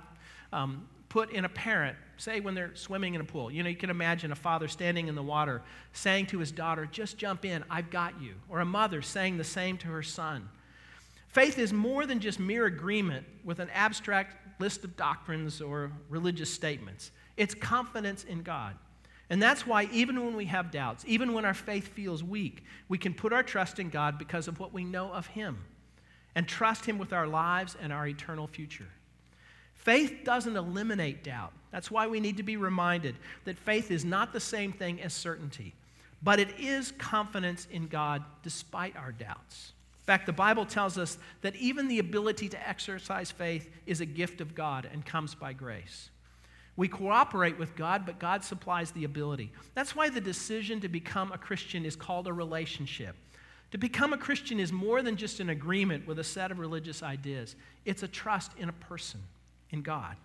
um, 0.51 0.87
put 1.09 1.31
in 1.31 1.45
a 1.45 1.49
parent, 1.49 1.95
say 2.17 2.39
when 2.39 2.55
they're 2.55 2.75
swimming 2.75 3.13
in 3.13 3.21
a 3.21 3.23
pool. 3.23 3.51
You 3.51 3.61
know, 3.61 3.69
you 3.69 3.75
can 3.75 3.91
imagine 3.91 4.31
a 4.31 4.35
father 4.35 4.67
standing 4.67 5.07
in 5.07 5.15
the 5.15 5.23
water 5.23 5.61
saying 5.93 6.27
to 6.27 6.39
his 6.39 6.51
daughter, 6.51 6.87
Just 6.87 7.17
jump 7.17 7.45
in, 7.45 7.63
I've 7.69 7.91
got 7.91 8.19
you. 8.21 8.33
Or 8.49 8.59
a 8.59 8.65
mother 8.65 9.03
saying 9.03 9.37
the 9.37 9.43
same 9.43 9.77
to 9.77 9.87
her 9.87 10.03
son. 10.03 10.49
Faith 11.27 11.59
is 11.59 11.71
more 11.71 12.05
than 12.05 12.19
just 12.19 12.39
mere 12.39 12.65
agreement 12.65 13.25
with 13.43 13.59
an 13.59 13.69
abstract 13.71 14.59
list 14.59 14.83
of 14.83 14.97
doctrines 14.97 15.61
or 15.61 15.91
religious 16.09 16.51
statements. 16.51 17.11
It's 17.37 17.53
confidence 17.53 18.23
in 18.23 18.41
God. 18.41 18.75
And 19.29 19.41
that's 19.41 19.67
why, 19.67 19.89
even 19.91 20.23
when 20.23 20.35
we 20.35 20.45
have 20.45 20.71
doubts, 20.71 21.03
even 21.07 21.33
when 21.33 21.45
our 21.45 21.53
faith 21.53 21.89
feels 21.89 22.23
weak, 22.23 22.63
we 22.87 22.97
can 22.97 23.13
put 23.13 23.33
our 23.33 23.43
trust 23.43 23.77
in 23.77 23.89
God 23.89 24.17
because 24.17 24.47
of 24.47 24.59
what 24.59 24.73
we 24.73 24.83
know 24.83 25.11
of 25.11 25.27
Him 25.27 25.63
and 26.33 26.47
trust 26.47 26.85
Him 26.85 26.97
with 26.97 27.13
our 27.13 27.27
lives 27.27 27.75
and 27.81 27.91
our 27.91 28.07
eternal 28.07 28.47
future. 28.47 28.87
Faith 29.73 30.21
doesn't 30.23 30.55
eliminate 30.55 31.23
doubt. 31.23 31.53
That's 31.71 31.91
why 31.91 32.07
we 32.07 32.19
need 32.19 32.37
to 32.37 32.43
be 32.43 32.57
reminded 32.57 33.15
that 33.45 33.57
faith 33.57 33.91
is 33.91 34.05
not 34.05 34.33
the 34.33 34.39
same 34.39 34.71
thing 34.71 35.01
as 35.01 35.13
certainty, 35.13 35.73
but 36.23 36.39
it 36.39 36.57
is 36.57 36.93
confidence 36.97 37.67
in 37.71 37.87
God 37.87 38.23
despite 38.43 38.95
our 38.95 39.11
doubts. 39.11 39.73
In 40.01 40.05
fact, 40.05 40.25
the 40.25 40.33
Bible 40.33 40.65
tells 40.65 40.97
us 40.97 41.17
that 41.41 41.55
even 41.57 41.89
the 41.89 41.99
ability 41.99 42.47
to 42.49 42.69
exercise 42.69 43.29
faith 43.29 43.69
is 43.85 43.99
a 43.99 44.05
gift 44.05 44.39
of 44.39 44.55
God 44.55 44.89
and 44.91 45.05
comes 45.05 45.35
by 45.35 45.51
grace. 45.51 46.09
We 46.77 46.87
cooperate 46.87 47.57
with 47.57 47.75
God, 47.75 48.05
but 48.05 48.19
God 48.19 48.43
supplies 48.43 48.91
the 48.91 49.03
ability. 49.03 49.51
That's 49.73 49.95
why 49.95 50.09
the 50.09 50.21
decision 50.21 50.79
to 50.81 50.87
become 50.87 51.31
a 51.31 51.37
Christian 51.37 51.85
is 51.85 51.95
called 51.95 52.27
a 52.27 52.33
relationship. 52.33 53.15
To 53.71 53.77
become 53.77 54.13
a 54.13 54.17
Christian 54.17 54.59
is 54.59 54.71
more 54.71 55.01
than 55.01 55.17
just 55.17 55.39
an 55.39 55.49
agreement 55.49 56.07
with 56.07 56.19
a 56.19 56.23
set 56.23 56.51
of 56.51 56.59
religious 56.59 57.03
ideas, 57.03 57.55
it's 57.83 58.03
a 58.03 58.07
trust 58.07 58.51
in 58.57 58.69
a 58.69 58.73
person, 58.73 59.19
in 59.71 59.81
God. 59.81 60.15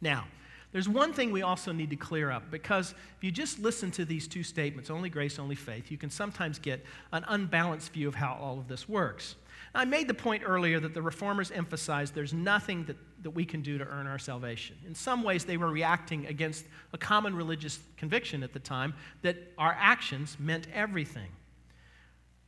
Now, 0.00 0.26
there's 0.72 0.88
one 0.88 1.14
thing 1.14 1.32
we 1.32 1.42
also 1.42 1.72
need 1.72 1.90
to 1.90 1.96
clear 1.96 2.30
up 2.30 2.50
because 2.50 2.92
if 3.16 3.24
you 3.24 3.30
just 3.30 3.58
listen 3.58 3.90
to 3.92 4.04
these 4.04 4.28
two 4.28 4.42
statements, 4.42 4.90
only 4.90 5.08
grace, 5.08 5.38
only 5.38 5.54
faith, 5.54 5.90
you 5.90 5.96
can 5.96 6.10
sometimes 6.10 6.58
get 6.58 6.84
an 7.12 7.24
unbalanced 7.28 7.92
view 7.92 8.06
of 8.06 8.14
how 8.14 8.34
all 8.40 8.58
of 8.58 8.68
this 8.68 8.86
works. 8.86 9.36
I 9.76 9.84
made 9.84 10.08
the 10.08 10.14
point 10.14 10.42
earlier 10.46 10.80
that 10.80 10.94
the 10.94 11.02
reformers 11.02 11.50
emphasized 11.50 12.14
there's 12.14 12.32
nothing 12.32 12.84
that, 12.84 12.96
that 13.22 13.30
we 13.30 13.44
can 13.44 13.60
do 13.60 13.76
to 13.76 13.84
earn 13.84 14.06
our 14.06 14.18
salvation. 14.18 14.76
In 14.86 14.94
some 14.94 15.22
ways, 15.22 15.44
they 15.44 15.58
were 15.58 15.70
reacting 15.70 16.26
against 16.26 16.64
a 16.94 16.98
common 16.98 17.36
religious 17.36 17.78
conviction 17.96 18.42
at 18.42 18.54
the 18.54 18.58
time 18.58 18.94
that 19.20 19.36
our 19.58 19.76
actions 19.78 20.38
meant 20.40 20.66
everything. 20.72 21.28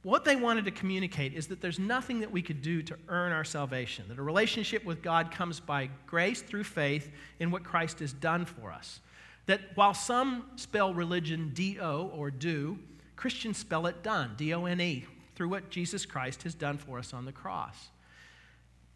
What 0.03 0.25
they 0.25 0.37
wanted 0.37 0.65
to 0.65 0.71
communicate 0.71 1.35
is 1.35 1.49
that 1.49 1.61
there's 1.61 1.79
nothing 1.79 2.21
that 2.21 2.31
we 2.31 2.41
could 2.41 2.63
do 2.63 2.83
to 2.83 2.97
earn 3.09 3.33
our 3.33 3.45
salvation, 3.45 4.07
that 4.09 4.19
a 4.19 4.23
relationship 4.23 4.85
with 4.85 5.03
God 5.03 5.31
comes 5.31 5.61
by 5.61 5.91
grace 6.07 6.41
through 6.41 6.65
faith 6.65 7.11
in 7.41 7.51
what 7.51 7.63
Christ 7.63 7.99
has 7.99 8.13
done 8.13 8.47
for 8.47 8.73
us. 8.73 9.01
That 9.47 9.61
while 9.75 9.95
some 9.95 10.47
spell 10.57 10.95
religion 10.95 11.51
D 11.53 11.79
O 11.81 12.11
or 12.15 12.31
do, 12.31 12.79
Christians 13.17 13.59
spell 13.59 13.87
it 13.87 14.03
done, 14.03 14.35
D 14.37 14.55
O 14.55 14.65
N 14.65 14.81
E, 14.81 15.05
through 15.39 15.49
what 15.49 15.71
Jesus 15.71 16.05
Christ 16.05 16.43
has 16.43 16.53
done 16.53 16.79
for 16.79 16.99
us 16.99 17.15
on 17.15 17.25
the 17.25 17.31
cross. 17.31 17.91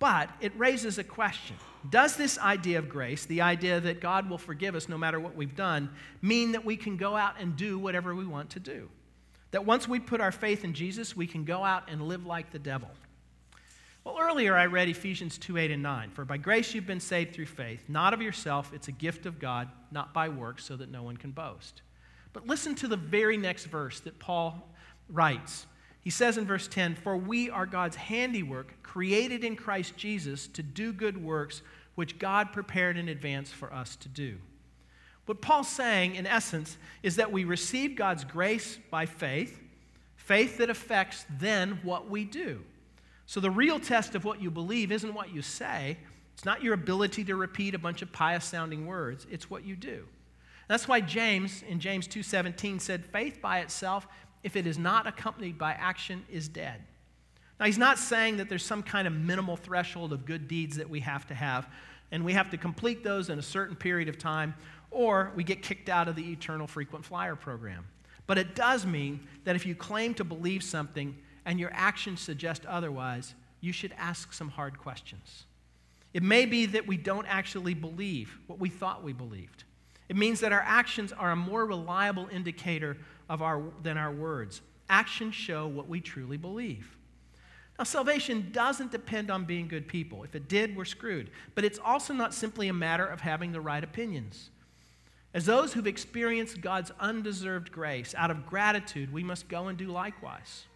But 0.01 0.29
it 0.41 0.51
raises 0.57 0.99
a 0.99 1.05
question 1.05 1.55
Does 1.89 2.17
this 2.17 2.37
idea 2.37 2.81
of 2.81 2.89
grace, 2.89 3.25
the 3.27 3.43
idea 3.43 3.79
that 3.79 4.01
God 4.01 4.29
will 4.29 4.39
forgive 4.39 4.75
us 4.75 4.89
no 4.89 4.99
matter 4.99 5.21
what 5.21 5.37
we've 5.37 5.55
done, 5.55 5.89
mean 6.21 6.51
that 6.53 6.65
we 6.65 6.77
can 6.77 6.97
go 6.97 7.17
out 7.17 7.37
and 7.39 7.57
do 7.57 7.79
whatever 7.79 8.13
we 8.13 8.27
want 8.27 8.51
to 8.51 8.61
do? 8.61 8.89
That 9.53 9.65
once 9.65 9.87
we 9.87 10.01
put 10.01 10.21
our 10.21 10.33
faith 10.33 10.65
in 10.65 10.75
Jesus, 10.75 11.17
we 11.17 11.29
can 11.29 11.45
go 11.45 11.63
out 11.63 11.89
and 11.89 12.09
live 12.09 12.27
like 12.27 12.51
the 12.51 12.59
devil? 12.59 12.91
Well, 14.03 14.19
earlier 14.21 14.57
I 14.57 14.67
read 14.67 14.89
Ephesians 14.89 15.39
2 15.39 15.59
8 15.59 15.71
and 15.71 15.83
9. 15.85 16.11
For 16.11 16.25
by 16.25 16.39
grace 16.39 16.75
you've 16.75 16.89
been 16.89 16.99
saved 16.99 17.37
through 17.37 17.47
faith, 17.47 17.85
not 17.87 18.15
of 18.15 18.21
yourself, 18.21 18.73
it's 18.75 18.89
a 18.89 18.93
gift 18.93 19.27
of 19.27 19.39
God, 19.39 19.69
not 19.93 20.13
by 20.13 20.29
works, 20.29 20.65
so 20.65 20.75
that 20.75 20.91
no 20.91 21.05
one 21.05 21.17
can 21.17 21.31
boast. 21.31 21.83
But 22.33 22.49
listen 22.49 22.75
to 22.77 22.89
the 22.89 22.97
very 22.97 23.37
next 23.37 23.67
verse 23.67 24.01
that 24.01 24.19
Paul 24.19 24.69
writes. 25.09 25.67
He 26.03 26.11
says 26.11 26.37
in 26.37 26.45
verse 26.45 26.69
10 26.69 26.97
For 26.97 27.17
we 27.17 27.49
are 27.49 27.65
God's 27.65 27.97
handiwork, 27.97 28.83
created 28.83 29.45
in 29.45 29.57
Christ 29.57 29.97
Jesus 29.97 30.47
to 30.49 30.63
do 30.63 30.93
good 30.93 31.23
works, 31.23 31.63
which 31.95 32.19
God 32.19 32.53
prepared 32.53 32.97
in 32.97 33.09
advance 33.09 33.51
for 33.51 33.73
us 33.73 33.97
to 33.97 34.09
do. 34.09 34.39
What 35.27 35.41
Paul's 35.41 35.69
saying, 35.69 36.17
in 36.17 36.27
essence, 36.27 36.77
is 37.03 37.17
that 37.17 37.31
we 37.31 37.45
receive 37.45 37.95
God's 37.95 38.25
grace 38.25 38.79
by 38.91 39.07
faith, 39.07 39.61
faith 40.17 40.59
that 40.59 40.71
affects 40.71 41.25
then 41.39 41.79
what 41.85 42.11
we 42.11 42.25
do. 42.25 42.61
So 43.27 43.39
the 43.39 43.51
real 43.51 43.79
test 43.79 44.17
of 44.17 44.25
what 44.25 44.43
you 44.43 44.51
believe 44.51 44.91
isn't 44.91 45.15
what 45.15 45.33
you 45.33 45.41
say, 45.41 45.97
it's 46.35 46.45
not 46.45 46.63
your 46.63 46.75
ability 46.75 47.25
to 47.25 47.37
repeat 47.37 47.75
a 47.75 47.79
bunch 47.79 48.03
of 48.03 48.11
pious 48.11 48.45
sounding 48.45 48.87
words, 48.87 49.27
it's 49.31 49.49
what 49.49 49.65
you 49.65 49.77
do. 49.77 50.07
That's 50.67 50.89
why 50.89 51.01
James 51.01 51.63
in 51.63 51.81
James 51.81 52.09
2:17 52.09 52.81
said 52.81 53.05
faith 53.05 53.41
by 53.41 53.61
itself 53.61 54.09
if 54.43 54.57
it 54.57 54.67
is 54.67 54.79
not 54.79 55.07
accompanied 55.07 55.59
by 55.59 55.73
action, 55.73 56.25
is 56.31 56.49
dead. 56.49 56.83
Now, 57.61 57.67
he's 57.67 57.79
not 57.79 57.99
saying 57.99 58.39
that 58.39 58.49
there's 58.49 58.65
some 58.65 58.83
kind 58.83 59.07
of 59.07 59.13
minimal 59.13 59.57
threshold 59.57 60.13
of 60.13 60.27
good 60.27 60.49
deeds 60.49 60.77
that 60.77 60.91
we 60.91 61.01
have 61.01 61.27
to 61.29 61.35
have, 61.35 61.69
and 62.11 62.25
we 62.25 62.33
have 62.33 62.51
to 62.51 62.57
complete 62.57 63.05
those 63.05 63.31
in 63.31 63.39
a 63.39 63.43
certain 63.43 63.77
period 63.77 64.09
of 64.09 64.19
time, 64.19 64.55
or 64.91 65.33
we 65.37 65.45
get 65.45 65.63
kicked 65.63 65.89
out 65.89 66.09
of 66.09 66.17
the 66.17 66.33
eternal 66.33 66.67
frequent 66.67 67.05
flyer 67.05 67.37
program. 67.37 67.87
But 68.27 68.39
it 68.39 68.55
does 68.55 68.85
mean 68.85 69.21
that 69.45 69.57
if 69.57 69.65
you 69.65 69.75
claim 69.75 70.15
to 70.15 70.25
believe 70.25 70.63
something 70.63 71.17
and 71.45 71.59
your 71.59 71.71
actions 71.73 72.21
suggest 72.21 72.67
otherwise, 72.67 73.35
you 73.61 73.73
should 73.73 73.95
ask 73.97 74.33
some 74.33 74.49
hard 74.49 74.79
questions. 74.79 75.45
It 76.13 76.23
may 76.23 76.47
be 76.47 76.67
that 76.67 76.87
we 76.87 76.97
don't 76.97 77.27
actually 77.27 77.75
believe 77.75 78.39
what 78.47 78.59
we 78.59 78.69
thought 78.69 79.03
we 79.03 79.13
believed. 79.13 79.65
It 80.09 80.17
means 80.17 80.41
that 80.41 80.53
our 80.53 80.65
actions 80.67 81.13
are 81.13 81.31
a 81.31 81.37
more 81.37 81.65
reliable 81.65 82.29
indicator 82.31 82.99
of 83.29 83.43
our, 83.43 83.63
than 83.83 83.97
our 83.97 84.13
words. 84.13 84.61
Actions 84.89 85.35
show 85.35 85.67
what 85.67 85.89
we 85.89 86.01
truly 86.01 86.37
believe. 86.37 86.97
Now, 87.79 87.85
salvation 87.85 88.51
doesn't 88.53 88.93
depend 88.93 89.31
on 89.31 89.45
being 89.45 89.67
good 89.67 89.89
people. 89.89 90.25
If 90.25 90.35
it 90.35 90.49
did, 90.49 90.77
we're 90.77 90.85
screwed. 90.85 91.31
But 91.55 91.65
it's 91.65 91.79
also 91.83 92.13
not 92.13 92.35
simply 92.35 92.69
a 92.69 92.73
matter 92.73 93.07
of 93.07 93.21
having 93.21 93.53
the 93.53 93.61
right 93.61 93.83
opinions. 93.83 94.51
As 95.35 95.47
those 95.47 95.73
who've 95.73 95.87
experienced 95.87 96.61
God's 96.61 96.93
undeserved 97.01 97.73
grace, 97.73 98.15
out 98.17 98.31
of 98.31 98.47
gratitude, 98.47 99.13
we 99.13 99.25
must 99.25 99.49
go 99.49 99.69
and 99.69 99.79
do 99.79 99.87
likewise. 99.87 100.67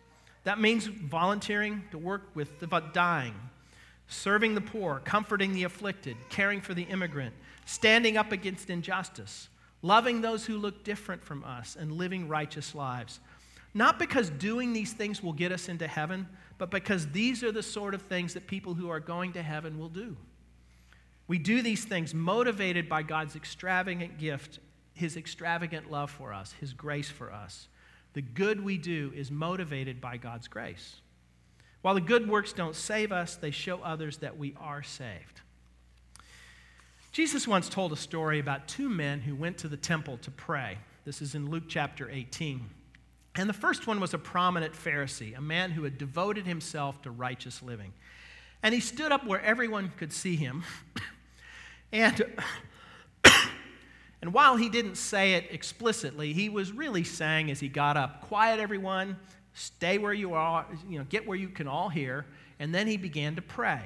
That 0.45 0.59
means 0.59 0.87
volunteering 0.87 1.85
to 1.91 1.99
work 1.99 2.31
with 2.35 2.59
the 2.61 2.67
dying, 2.95 3.35
serving 4.09 4.55
the 4.55 4.61
poor, 4.61 5.01
comforting 5.05 5.53
the 5.53 5.65
afflicted, 5.65 6.17
caring 6.31 6.61
for 6.63 6.73
the 6.73 6.85
immigrant, 6.85 7.35
standing 7.67 8.17
up 8.17 8.33
against 8.33 8.71
injustice, 8.71 9.49
loving 9.83 10.21
those 10.21 10.47
who 10.47 10.59
look 10.59 10.85
different 10.85 11.25
from 11.25 11.45
us, 11.45 11.77
and 11.79 11.93
living 11.93 12.29
righteous 12.29 12.75
lives. 12.75 13.21
Not 13.75 13.99
because 13.99 14.31
doing 14.31 14.73
these 14.73 14.93
things 14.93 15.23
will 15.23 15.33
get 15.33 15.53
us 15.53 15.69
into 15.69 15.87
heaven, 15.87 16.27
but 16.59 16.71
because 16.71 17.09
these 17.09 17.43
are 17.43 17.53
the 17.53 17.63
sort 17.63 17.95
of 17.95 18.03
things 18.03 18.35
that 18.35 18.47
people 18.47 18.75
who 18.75 18.89
are 18.89 19.01
going 19.01 19.35
to 19.35 19.43
heaven 19.43 19.79
will 19.79 19.91
do. 19.91 20.17
We 21.29 21.39
do 21.39 21.61
these 21.61 21.85
things 21.85 22.15
motivated 22.15 22.89
by 22.89 23.03
God's 23.03 23.37
extravagant 23.37 24.19
gift, 24.19 24.61
His 24.95 25.17
extravagant 25.17 25.91
love 25.91 26.11
for 26.11 26.33
us, 26.33 26.55
His 26.61 26.73
grace 26.73 27.11
for 27.11 27.33
us. 27.33 27.69
The 28.15 28.23
good 28.23 28.65
we 28.65 28.79
do 28.79 29.13
is 29.15 29.31
motivated 29.31 30.01
by 30.01 30.17
God's 30.17 30.49
grace. 30.49 30.97
While 31.83 31.95
the 31.95 32.01
good 32.01 32.29
works 32.29 32.53
don't 32.53 32.75
save 32.75 33.13
us, 33.13 33.37
they 33.37 33.51
show 33.51 33.81
others 33.83 34.17
that 34.19 34.39
we 34.39 34.55
are 34.59 34.83
saved. 34.83 35.43
Jesus 37.17 37.49
once 37.49 37.71
told 37.71 37.95
a 37.95 37.97
story 37.97 38.41
about 38.41 38.69
two 38.69 38.91
men 38.91 39.21
who 39.21 39.35
went 39.35 39.57
to 39.57 39.69
the 39.69 39.77
temple 39.79 40.19
to 40.19 40.31
pray. 40.31 40.77
This 41.07 41.23
is 41.23 41.35
in 41.35 41.49
Luke 41.49 41.63
chapter 41.67 42.11
18. 42.11 42.69
And 43.37 43.49
the 43.49 43.55
first 43.55 43.87
one 43.87 44.01
was 44.01 44.13
a 44.13 44.19
prominent 44.19 44.75
Pharisee, 44.75 45.35
a 45.35 45.41
man 45.41 45.71
who 45.71 45.85
had 45.85 45.97
devoted 45.97 46.47
himself 46.47 47.01
to 47.01 47.11
righteous 47.11 47.63
living. 47.63 47.95
And 48.63 48.75
he 48.75 48.81
stood 48.81 49.13
up 49.13 49.27
where 49.27 49.41
everyone 49.41 49.95
could 49.97 50.13
see 50.13 50.37
him. 50.37 50.63
and, 51.91 52.23
and 54.21 54.35
while 54.35 54.57
he 54.57 54.69
didn't 54.69 54.97
say 54.97 55.37
it 55.37 55.47
explicitly, 55.51 56.35
he 56.35 56.51
was 56.51 56.71
really 56.71 57.05
saying 57.05 57.51
as 57.51 57.61
he 57.61 57.69
got 57.69 57.97
up, 57.97 58.29
Quiet, 58.29 58.61
everyone, 58.61 59.17
stay 59.55 59.97
where 59.97 60.13
you 60.13 60.35
are, 60.35 60.67
you 60.87 60.99
know, 60.99 61.07
get 61.09 61.27
where 61.27 61.39
you 61.39 61.49
can 61.49 61.67
all 61.67 61.89
hear. 61.89 62.27
And 62.59 62.75
then 62.75 62.87
he 62.87 62.99
began 62.99 63.37
to 63.37 63.43
pray. 63.43 63.81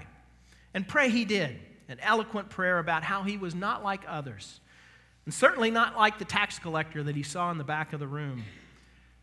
And 0.74 0.88
pray 0.88 1.10
he 1.10 1.24
did 1.24 1.60
an 1.90 1.98
eloquent 2.00 2.48
prayer 2.48 2.78
about 2.78 3.02
how 3.02 3.24
he 3.24 3.36
was 3.36 3.54
not 3.54 3.82
like 3.82 4.02
others, 4.08 4.60
and 5.26 5.34
certainly 5.34 5.70
not 5.70 5.98
like 5.98 6.18
the 6.18 6.24
tax 6.24 6.58
collector 6.58 7.02
that 7.02 7.16
he 7.16 7.22
saw 7.22 7.50
in 7.50 7.58
the 7.58 7.64
back 7.64 7.92
of 7.92 8.00
the 8.00 8.06
room. 8.06 8.44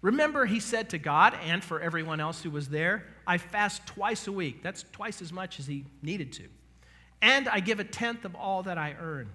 Remember, 0.02 0.46
he 0.46 0.60
said 0.60 0.90
to 0.90 0.98
God 0.98 1.34
and 1.44 1.64
for 1.64 1.80
everyone 1.80 2.20
else 2.20 2.44
who 2.44 2.52
was 2.52 2.70
there, 2.70 3.06
I 3.26 3.40
fast 3.40 3.88
twice 3.88 4.28
a 4.28 4.32
week. 4.32 4.62
That's 4.62 4.86
twice 4.92 5.22
as 5.22 5.34
much 5.34 5.60
as 5.60 5.66
he 5.66 5.86
needed 6.04 6.34
to. 6.34 6.44
And 7.22 7.50
I 7.50 7.62
give 7.62 7.80
a 7.80 7.84
tenth 7.84 8.26
of 8.26 8.36
all 8.36 8.62
that 8.64 8.78
I 8.78 8.96
earn. 9.00 9.30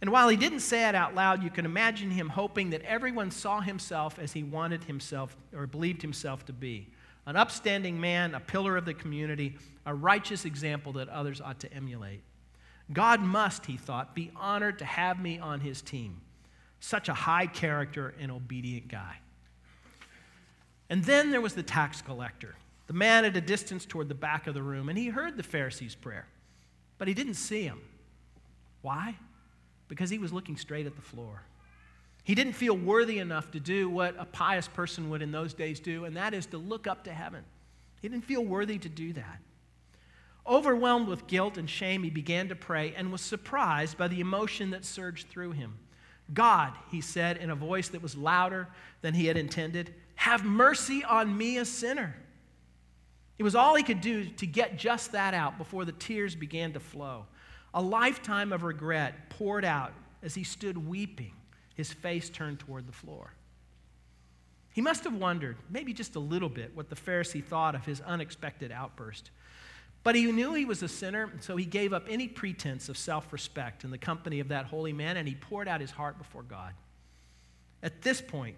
And 0.00 0.10
while 0.10 0.28
he 0.28 0.36
didn't 0.36 0.60
say 0.60 0.88
it 0.88 0.94
out 0.94 1.14
loud, 1.14 1.42
you 1.42 1.50
can 1.50 1.66
imagine 1.66 2.10
him 2.10 2.30
hoping 2.30 2.70
that 2.70 2.82
everyone 2.82 3.30
saw 3.30 3.60
himself 3.60 4.18
as 4.18 4.32
he 4.32 4.42
wanted 4.42 4.84
himself 4.84 5.36
or 5.54 5.66
believed 5.66 6.02
himself 6.02 6.44
to 6.46 6.52
be 6.52 6.88
an 7.26 7.36
upstanding 7.36 8.00
man, 8.00 8.34
a 8.34 8.40
pillar 8.40 8.76
of 8.76 8.86
the 8.86 8.94
community, 8.94 9.56
a 9.86 9.94
righteous 9.94 10.46
example 10.46 10.94
that 10.94 11.08
others 11.10 11.40
ought 11.40 11.60
to 11.60 11.72
emulate. 11.72 12.22
God 12.92 13.20
must, 13.20 13.66
he 13.66 13.76
thought, 13.76 14.14
be 14.14 14.30
honored 14.34 14.78
to 14.80 14.84
have 14.84 15.20
me 15.20 15.38
on 15.38 15.60
his 15.60 15.80
team. 15.80 16.20
Such 16.80 17.08
a 17.08 17.14
high 17.14 17.46
character 17.46 18.14
and 18.18 18.32
obedient 18.32 18.88
guy. 18.88 19.16
And 20.88 21.04
then 21.04 21.30
there 21.30 21.40
was 21.40 21.54
the 21.54 21.62
tax 21.62 22.02
collector, 22.02 22.56
the 22.88 22.94
man 22.94 23.24
at 23.24 23.36
a 23.36 23.40
distance 23.40 23.84
toward 23.84 24.08
the 24.08 24.14
back 24.14 24.46
of 24.46 24.54
the 24.54 24.62
room, 24.62 24.88
and 24.88 24.98
he 24.98 25.08
heard 25.08 25.36
the 25.36 25.42
Pharisee's 25.42 25.94
prayer, 25.94 26.26
but 26.98 27.06
he 27.06 27.14
didn't 27.14 27.34
see 27.34 27.62
him. 27.62 27.80
Why? 28.82 29.14
Because 29.86 30.10
he 30.10 30.18
was 30.18 30.32
looking 30.32 30.56
straight 30.56 30.86
at 30.86 30.96
the 30.96 31.02
floor. 31.02 31.42
He 32.24 32.34
didn't 32.34 32.54
feel 32.54 32.76
worthy 32.76 33.18
enough 33.18 33.50
to 33.52 33.60
do 33.60 33.88
what 33.88 34.16
a 34.18 34.24
pious 34.24 34.66
person 34.66 35.10
would 35.10 35.22
in 35.22 35.30
those 35.30 35.54
days 35.54 35.78
do, 35.80 36.06
and 36.06 36.16
that 36.16 36.34
is 36.34 36.46
to 36.46 36.58
look 36.58 36.86
up 36.86 37.04
to 37.04 37.12
heaven. 37.12 37.44
He 38.02 38.08
didn't 38.08 38.24
feel 38.24 38.44
worthy 38.44 38.78
to 38.78 38.88
do 38.88 39.12
that. 39.12 39.40
Overwhelmed 40.46 41.08
with 41.08 41.26
guilt 41.26 41.58
and 41.58 41.68
shame, 41.68 42.02
he 42.02 42.10
began 42.10 42.48
to 42.48 42.56
pray 42.56 42.94
and 42.96 43.12
was 43.12 43.20
surprised 43.20 43.96
by 43.96 44.08
the 44.08 44.20
emotion 44.20 44.70
that 44.70 44.84
surged 44.84 45.28
through 45.28 45.52
him. 45.52 45.78
God, 46.32 46.72
he 46.90 47.00
said 47.00 47.36
in 47.36 47.50
a 47.50 47.54
voice 47.54 47.88
that 47.88 48.02
was 48.02 48.16
louder 48.16 48.68
than 49.02 49.14
he 49.14 49.26
had 49.26 49.36
intended, 49.36 49.94
have 50.14 50.44
mercy 50.44 51.04
on 51.04 51.36
me, 51.36 51.58
a 51.58 51.64
sinner. 51.64 52.14
It 53.38 53.42
was 53.42 53.54
all 53.54 53.74
he 53.74 53.82
could 53.82 54.00
do 54.00 54.24
to 54.26 54.46
get 54.46 54.76
just 54.76 55.12
that 55.12 55.34
out 55.34 55.58
before 55.58 55.84
the 55.84 55.92
tears 55.92 56.34
began 56.34 56.72
to 56.74 56.80
flow. 56.80 57.26
A 57.72 57.80
lifetime 57.80 58.52
of 58.52 58.62
regret 58.62 59.30
poured 59.30 59.64
out 59.64 59.92
as 60.22 60.34
he 60.34 60.44
stood 60.44 60.76
weeping, 60.76 61.32
his 61.74 61.92
face 61.92 62.28
turned 62.28 62.60
toward 62.60 62.86
the 62.86 62.92
floor. 62.92 63.32
He 64.72 64.80
must 64.80 65.04
have 65.04 65.14
wondered, 65.14 65.56
maybe 65.68 65.92
just 65.92 66.16
a 66.16 66.20
little 66.20 66.48
bit, 66.48 66.76
what 66.76 66.90
the 66.90 66.96
Pharisee 66.96 67.42
thought 67.42 67.74
of 67.74 67.86
his 67.86 68.00
unexpected 68.02 68.70
outburst. 68.70 69.30
But 70.02 70.14
he 70.14 70.30
knew 70.32 70.54
he 70.54 70.64
was 70.64 70.82
a 70.82 70.88
sinner, 70.88 71.30
so 71.40 71.56
he 71.56 71.66
gave 71.66 71.92
up 71.92 72.06
any 72.08 72.26
pretense 72.26 72.88
of 72.88 72.96
self 72.96 73.32
respect 73.32 73.84
in 73.84 73.90
the 73.90 73.98
company 73.98 74.40
of 74.40 74.48
that 74.48 74.66
holy 74.66 74.92
man, 74.92 75.16
and 75.16 75.28
he 75.28 75.34
poured 75.34 75.68
out 75.68 75.80
his 75.80 75.90
heart 75.90 76.16
before 76.18 76.42
God. 76.42 76.72
At 77.82 78.02
this 78.02 78.20
point, 78.20 78.56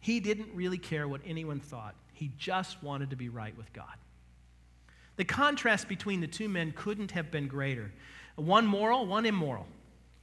he 0.00 0.20
didn't 0.20 0.54
really 0.54 0.78
care 0.78 1.08
what 1.08 1.20
anyone 1.26 1.60
thought, 1.60 1.94
he 2.12 2.30
just 2.38 2.82
wanted 2.82 3.10
to 3.10 3.16
be 3.16 3.28
right 3.28 3.56
with 3.56 3.72
God. 3.72 3.96
The 5.16 5.24
contrast 5.24 5.88
between 5.88 6.20
the 6.20 6.26
two 6.26 6.48
men 6.48 6.72
couldn't 6.76 7.12
have 7.12 7.30
been 7.30 7.48
greater. 7.48 7.92
One 8.36 8.66
moral, 8.66 9.06
one 9.06 9.26
immoral. 9.26 9.66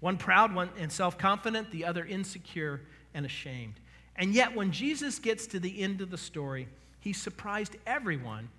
One 0.01 0.17
proud 0.17 0.53
one 0.53 0.69
and 0.77 0.91
self 0.91 1.17
confident, 1.17 1.71
the 1.71 1.86
other 1.86 2.03
insecure 2.03 2.81
and 3.13 3.25
ashamed. 3.25 3.75
And 4.15 4.34
yet, 4.34 4.55
when 4.55 4.71
Jesus 4.71 5.19
gets 5.19 5.47
to 5.47 5.60
the 5.60 5.81
end 5.81 6.01
of 6.01 6.10
the 6.10 6.17
story, 6.17 6.67
he 6.99 7.13
surprised 7.13 7.77
everyone 7.86 8.49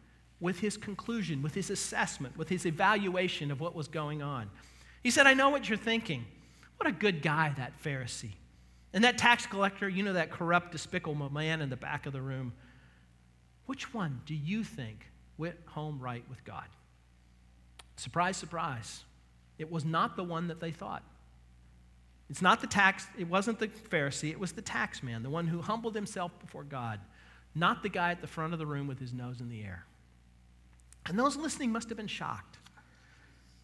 with 0.43 0.59
his 0.59 0.77
conclusion, 0.77 1.41
with 1.41 1.55
his 1.55 1.71
assessment, 1.71 2.37
with 2.37 2.49
his 2.49 2.67
evaluation 2.67 3.53
of 3.53 3.61
what 3.61 3.77
was 3.77 3.87
going 3.87 4.23
on. 4.23 4.51
He 5.03 5.11
said, 5.11 5.29
I 5.29 5.35
know 5.35 5.51
what 5.51 5.69
you're 5.69 5.79
thinking. 5.79 6.27
What 6.79 6.89
a 6.89 6.93
good 6.93 7.23
guy, 7.23 7.55
that 7.57 7.81
Pharisee. 7.81 8.33
And 8.93 9.05
that 9.05 9.17
tax 9.17 9.47
collector, 9.47 9.89
you 9.89 10.03
know, 10.03 10.15
that 10.15 10.33
corrupt, 10.33 10.73
despicable 10.73 11.31
man 11.31 11.63
in 11.63 11.71
the 11.71 11.77
back 11.77 12.07
of 12.07 12.13
the 12.13 12.21
room. 12.21 12.53
Which 13.67 13.95
one 13.95 14.21
do 14.27 14.35
you 14.35 14.65
think 14.65 15.07
went 15.39 15.55
home 15.67 16.01
right 16.01 16.25
with 16.29 16.45
God? 16.45 16.67
Surprise, 17.97 18.37
surprise. 18.37 19.05
It 19.59 19.71
was 19.71 19.85
not 19.85 20.17
the 20.17 20.25
one 20.25 20.49
that 20.49 20.61
they 20.61 20.73
thought. 20.73 21.05
It's 22.29 22.43
not 22.43 22.61
the 22.61 22.67
tax, 22.67 23.07
it 23.17 23.29
wasn't 23.29 23.61
the 23.61 23.69
Pharisee, 23.69 24.31
it 24.31 24.41
was 24.41 24.53
the 24.53 24.63
tax 24.63 25.05
man, 25.05 25.23
the 25.23 25.31
one 25.31 25.47
who 25.47 25.63
humbled 25.63 25.95
himself 25.95 26.33
before 26.41 26.65
God, 26.65 26.99
not 27.55 27.85
the 27.85 27.89
guy 27.89 28.11
at 28.11 28.21
the 28.21 28.27
front 28.27 28.53
of 28.55 28.59
the 28.59 28.67
room 28.67 28.89
with 28.89 28.99
his 28.99 29.13
nose 29.13 29.41
in 29.41 29.49
the 29.49 29.63
air. 29.63 29.85
And 31.07 31.19
those 31.19 31.37
listening 31.37 31.73
must 31.73 31.89
have 31.89 31.97
been 31.97 32.07
shocked. 32.07 32.59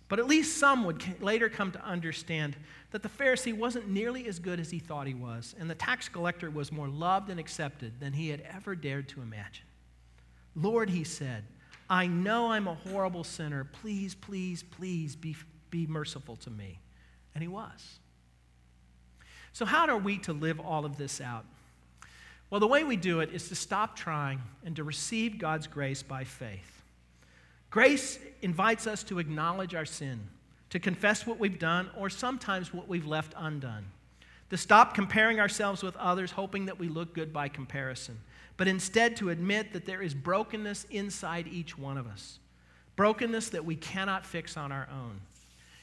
But 0.08 0.18
at 0.18 0.26
least 0.26 0.58
some 0.58 0.84
would 0.84 1.22
later 1.22 1.48
come 1.48 1.70
to 1.72 1.84
understand 1.84 2.56
that 2.92 3.02
the 3.02 3.08
Pharisee 3.10 3.52
wasn't 3.52 3.88
nearly 3.88 4.26
as 4.26 4.38
good 4.38 4.58
as 4.58 4.70
he 4.70 4.78
thought 4.78 5.06
he 5.06 5.14
was, 5.14 5.54
and 5.58 5.68
the 5.68 5.74
tax 5.74 6.08
collector 6.08 6.50
was 6.50 6.72
more 6.72 6.88
loved 6.88 7.28
and 7.28 7.38
accepted 7.38 8.00
than 8.00 8.14
he 8.14 8.30
had 8.30 8.40
ever 8.40 8.74
dared 8.74 9.08
to 9.10 9.20
imagine. 9.20 9.66
Lord, 10.56 10.88
he 10.88 11.04
said, 11.04 11.44
I 11.90 12.06
know 12.06 12.50
I'm 12.50 12.68
a 12.68 12.74
horrible 12.74 13.24
sinner. 13.24 13.64
Please, 13.64 14.14
please, 14.14 14.62
please 14.62 15.14
be, 15.14 15.36
be 15.70 15.86
merciful 15.86 16.36
to 16.36 16.50
me. 16.50 16.78
And 17.34 17.42
he 17.42 17.48
was. 17.48 17.98
So, 19.52 19.64
how 19.64 19.86
are 19.88 19.98
we 19.98 20.18
to 20.18 20.32
live 20.32 20.58
all 20.60 20.84
of 20.84 20.96
this 20.96 21.20
out? 21.20 21.44
Well, 22.50 22.60
the 22.60 22.66
way 22.66 22.84
we 22.84 22.96
do 22.96 23.20
it 23.20 23.30
is 23.32 23.48
to 23.48 23.54
stop 23.54 23.94
trying 23.94 24.40
and 24.64 24.74
to 24.76 24.84
receive 24.84 25.38
God's 25.38 25.66
grace 25.66 26.02
by 26.02 26.24
faith. 26.24 26.77
Grace 27.70 28.18
invites 28.40 28.86
us 28.86 29.02
to 29.04 29.18
acknowledge 29.18 29.74
our 29.74 29.84
sin, 29.84 30.20
to 30.70 30.78
confess 30.78 31.26
what 31.26 31.38
we've 31.38 31.58
done, 31.58 31.90
or 31.96 32.08
sometimes 32.08 32.72
what 32.72 32.88
we've 32.88 33.06
left 33.06 33.34
undone, 33.36 33.86
to 34.50 34.56
stop 34.56 34.94
comparing 34.94 35.38
ourselves 35.38 35.82
with 35.82 35.96
others, 35.96 36.30
hoping 36.30 36.66
that 36.66 36.78
we 36.78 36.88
look 36.88 37.14
good 37.14 37.32
by 37.32 37.48
comparison, 37.48 38.18
but 38.56 38.68
instead 38.68 39.16
to 39.16 39.30
admit 39.30 39.72
that 39.72 39.84
there 39.84 40.00
is 40.00 40.14
brokenness 40.14 40.84
inside 40.90 41.46
each 41.46 41.76
one 41.76 41.98
of 41.98 42.06
us, 42.06 42.38
brokenness 42.96 43.50
that 43.50 43.64
we 43.64 43.76
cannot 43.76 44.24
fix 44.24 44.56
on 44.56 44.72
our 44.72 44.88
own. 44.90 45.20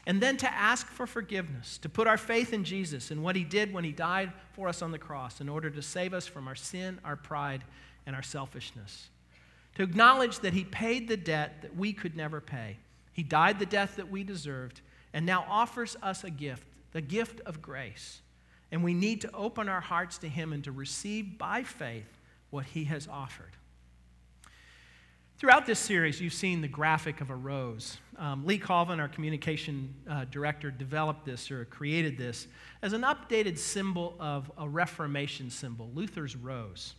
And 0.07 0.21
then 0.21 0.37
to 0.37 0.53
ask 0.53 0.87
for 0.87 1.07
forgiveness, 1.07 1.79
to 1.79 1.89
put 1.89 2.07
our 2.07 2.17
faith 2.17 2.53
in 2.53 2.63
Jesus 2.63 3.09
and 3.09 3.23
what 3.23 3.35
he 3.35 3.43
did 3.43 3.73
when 3.73 3.83
he 3.83 3.91
died 3.91 4.31
for 4.53 4.67
us 4.67 4.81
on 4.81 4.91
the 4.91 4.99
cross 4.99 5.41
in 5.41 5.49
order 5.49 5.69
to 5.69 5.81
save 5.81 6.13
us 6.13 6.27
from 6.27 6.47
our 6.47 6.55
sin, 6.55 6.99
our 7.03 7.15
pride, 7.15 7.63
and 8.05 8.15
our 8.15 8.21
selfishness 8.21 9.09
to 9.75 9.83
acknowledge 9.83 10.39
that 10.39 10.53
He 10.53 10.63
paid 10.63 11.07
the 11.07 11.17
debt 11.17 11.61
that 11.61 11.75
we 11.75 11.93
could 11.93 12.15
never 12.15 12.41
pay. 12.41 12.77
He 13.13 13.23
died 13.23 13.59
the 13.59 13.65
death 13.65 13.95
that 13.95 14.09
we 14.09 14.23
deserved, 14.23 14.81
and 15.13 15.25
now 15.25 15.45
offers 15.49 15.95
us 16.01 16.23
a 16.23 16.29
gift, 16.29 16.67
the 16.91 17.01
gift 17.01 17.39
of 17.41 17.61
grace. 17.61 18.21
And 18.71 18.83
we 18.83 18.93
need 18.93 19.21
to 19.21 19.33
open 19.33 19.69
our 19.69 19.81
hearts 19.81 20.17
to 20.19 20.29
Him 20.29 20.51
and 20.51 20.63
to 20.63 20.71
receive 20.71 21.37
by 21.37 21.63
faith 21.63 22.19
what 22.49 22.65
He 22.65 22.85
has 22.85 23.07
offered. 23.07 23.51
Throughout 25.37 25.65
this 25.65 25.79
series, 25.79 26.21
you've 26.21 26.33
seen 26.33 26.61
the 26.61 26.67
graphic 26.69 27.19
of 27.19 27.29
a 27.29 27.35
rose. 27.35 27.97
Um, 28.17 28.45
Lee 28.45 28.57
Colvin, 28.57 29.01
our 29.01 29.09
communication 29.09 29.93
uh, 30.09 30.23
director, 30.31 30.71
developed 30.71 31.25
this 31.25 31.51
or 31.51 31.65
created 31.65 32.17
this 32.17 32.47
as 32.81 32.93
an 32.93 33.01
updated 33.01 33.57
symbol 33.57 34.15
of 34.17 34.49
a 34.57 34.67
Reformation 34.67 35.49
symbol, 35.49 35.89
Luther's 35.93 36.37
rose. 36.37 36.95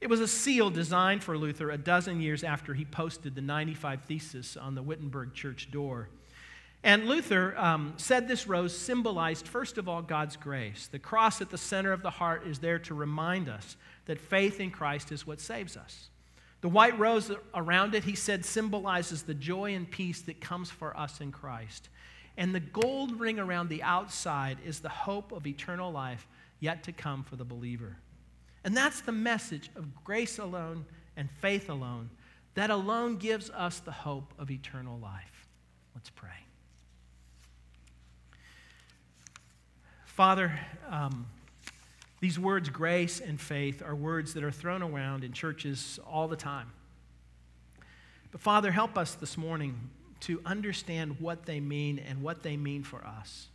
It 0.00 0.08
was 0.08 0.20
a 0.20 0.28
seal 0.28 0.70
designed 0.70 1.24
for 1.24 1.36
Luther 1.36 1.70
a 1.70 1.78
dozen 1.78 2.20
years 2.20 2.44
after 2.44 2.74
he 2.74 2.84
posted 2.84 3.34
the 3.34 3.40
95 3.40 4.02
Thesis 4.02 4.56
on 4.56 4.74
the 4.74 4.82
Wittenberg 4.82 5.34
church 5.34 5.70
door. 5.70 6.08
And 6.84 7.06
Luther 7.06 7.58
um, 7.58 7.94
said 7.96 8.28
this 8.28 8.46
rose 8.46 8.76
symbolized, 8.76 9.48
first 9.48 9.78
of 9.78 9.88
all, 9.88 10.00
God's 10.00 10.36
grace. 10.36 10.88
The 10.90 11.00
cross 11.00 11.40
at 11.40 11.50
the 11.50 11.58
center 11.58 11.92
of 11.92 12.02
the 12.02 12.10
heart 12.10 12.46
is 12.46 12.60
there 12.60 12.78
to 12.80 12.94
remind 12.94 13.48
us 13.48 13.76
that 14.06 14.20
faith 14.20 14.60
in 14.60 14.70
Christ 14.70 15.10
is 15.10 15.26
what 15.26 15.40
saves 15.40 15.76
us. 15.76 16.08
The 16.60 16.68
white 16.68 16.98
rose 16.98 17.30
around 17.54 17.94
it, 17.94 18.04
he 18.04 18.14
said, 18.14 18.44
symbolizes 18.44 19.22
the 19.22 19.34
joy 19.34 19.74
and 19.74 19.90
peace 19.90 20.20
that 20.22 20.40
comes 20.40 20.70
for 20.70 20.96
us 20.96 21.20
in 21.20 21.32
Christ. 21.32 21.88
And 22.36 22.54
the 22.54 22.60
gold 22.60 23.18
ring 23.18 23.40
around 23.40 23.68
the 23.68 23.82
outside 23.82 24.58
is 24.64 24.78
the 24.78 24.88
hope 24.88 25.32
of 25.32 25.46
eternal 25.46 25.90
life 25.90 26.26
yet 26.60 26.84
to 26.84 26.92
come 26.92 27.24
for 27.24 27.34
the 27.34 27.44
believer. 27.44 27.96
And 28.64 28.76
that's 28.76 29.00
the 29.00 29.12
message 29.12 29.70
of 29.76 30.04
grace 30.04 30.38
alone 30.38 30.84
and 31.16 31.30
faith 31.40 31.68
alone. 31.68 32.10
That 32.54 32.70
alone 32.70 33.16
gives 33.16 33.50
us 33.50 33.80
the 33.80 33.92
hope 33.92 34.34
of 34.38 34.50
eternal 34.50 34.98
life. 34.98 35.46
Let's 35.94 36.10
pray. 36.10 36.30
Father, 40.06 40.58
um, 40.90 41.26
these 42.20 42.38
words, 42.38 42.68
grace 42.68 43.20
and 43.20 43.40
faith, 43.40 43.82
are 43.82 43.94
words 43.94 44.34
that 44.34 44.42
are 44.42 44.50
thrown 44.50 44.82
around 44.82 45.22
in 45.22 45.32
churches 45.32 46.00
all 46.04 46.26
the 46.26 46.36
time. 46.36 46.72
But 48.32 48.40
Father, 48.40 48.72
help 48.72 48.98
us 48.98 49.14
this 49.14 49.38
morning 49.38 49.90
to 50.20 50.40
understand 50.44 51.20
what 51.20 51.46
they 51.46 51.60
mean 51.60 52.00
and 52.00 52.22
what 52.22 52.42
they 52.42 52.56
mean 52.56 52.82
for 52.82 53.04
us. 53.06 53.48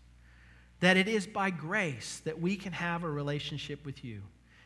That 0.80 0.96
it 0.96 1.10
is 1.10 1.28
by 1.28 1.50
grace 1.50 2.22
that 2.24 2.40
we 2.40 2.56
can 2.56 2.72
have 2.72 3.04
a 3.04 3.10
relationship 3.10 3.86
with 3.86 4.04
you. 4.04 4.22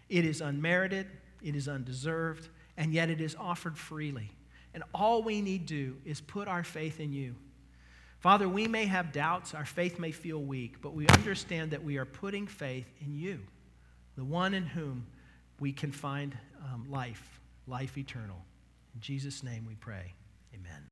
It 0.10 0.26
is 0.26 0.41
unmerited, 0.41 1.08
it 1.41 1.56
is 1.56 1.67
undeserved, 1.67 2.50
and 2.78 2.93
yet 2.93 3.10
it 3.10 3.22
is 3.22 3.36
offered 3.36 3.78
freely. 3.78 4.32
And 4.74 4.84
all 4.93 5.24
we 5.24 5.41
need 5.41 5.65
do 5.65 5.98
is 6.06 6.22
put 6.22 6.48
our 6.48 6.63
faith 6.63 7.00
in 7.00 7.12
you. 7.12 7.36
Father, 8.20 8.50
we 8.50 8.67
may 8.67 8.86
have 8.86 9.12
doubts, 9.12 9.54
our 9.54 9.65
faith 9.65 10.00
may 10.00 10.12
feel 10.12 10.41
weak, 10.41 10.82
but 10.82 10.93
we 10.93 11.08
understand 11.08 11.72
that 11.72 11.84
we 11.84 11.98
are 11.98 12.06
putting 12.06 12.48
faith 12.48 12.88
in 13.00 13.15
you, 13.15 13.39
the 14.15 14.24
one 14.24 14.54
in 14.54 14.65
whom 14.65 15.06
we 15.60 15.72
can 15.72 15.91
find 15.91 16.38
um, 16.63 16.86
life, 16.89 17.39
life 17.67 17.98
eternal. 17.98 18.43
In 18.96 19.02
Jesus' 19.02 19.43
name 19.43 19.65
we 19.67 19.76
pray. 19.76 20.13
Amen. 20.54 20.84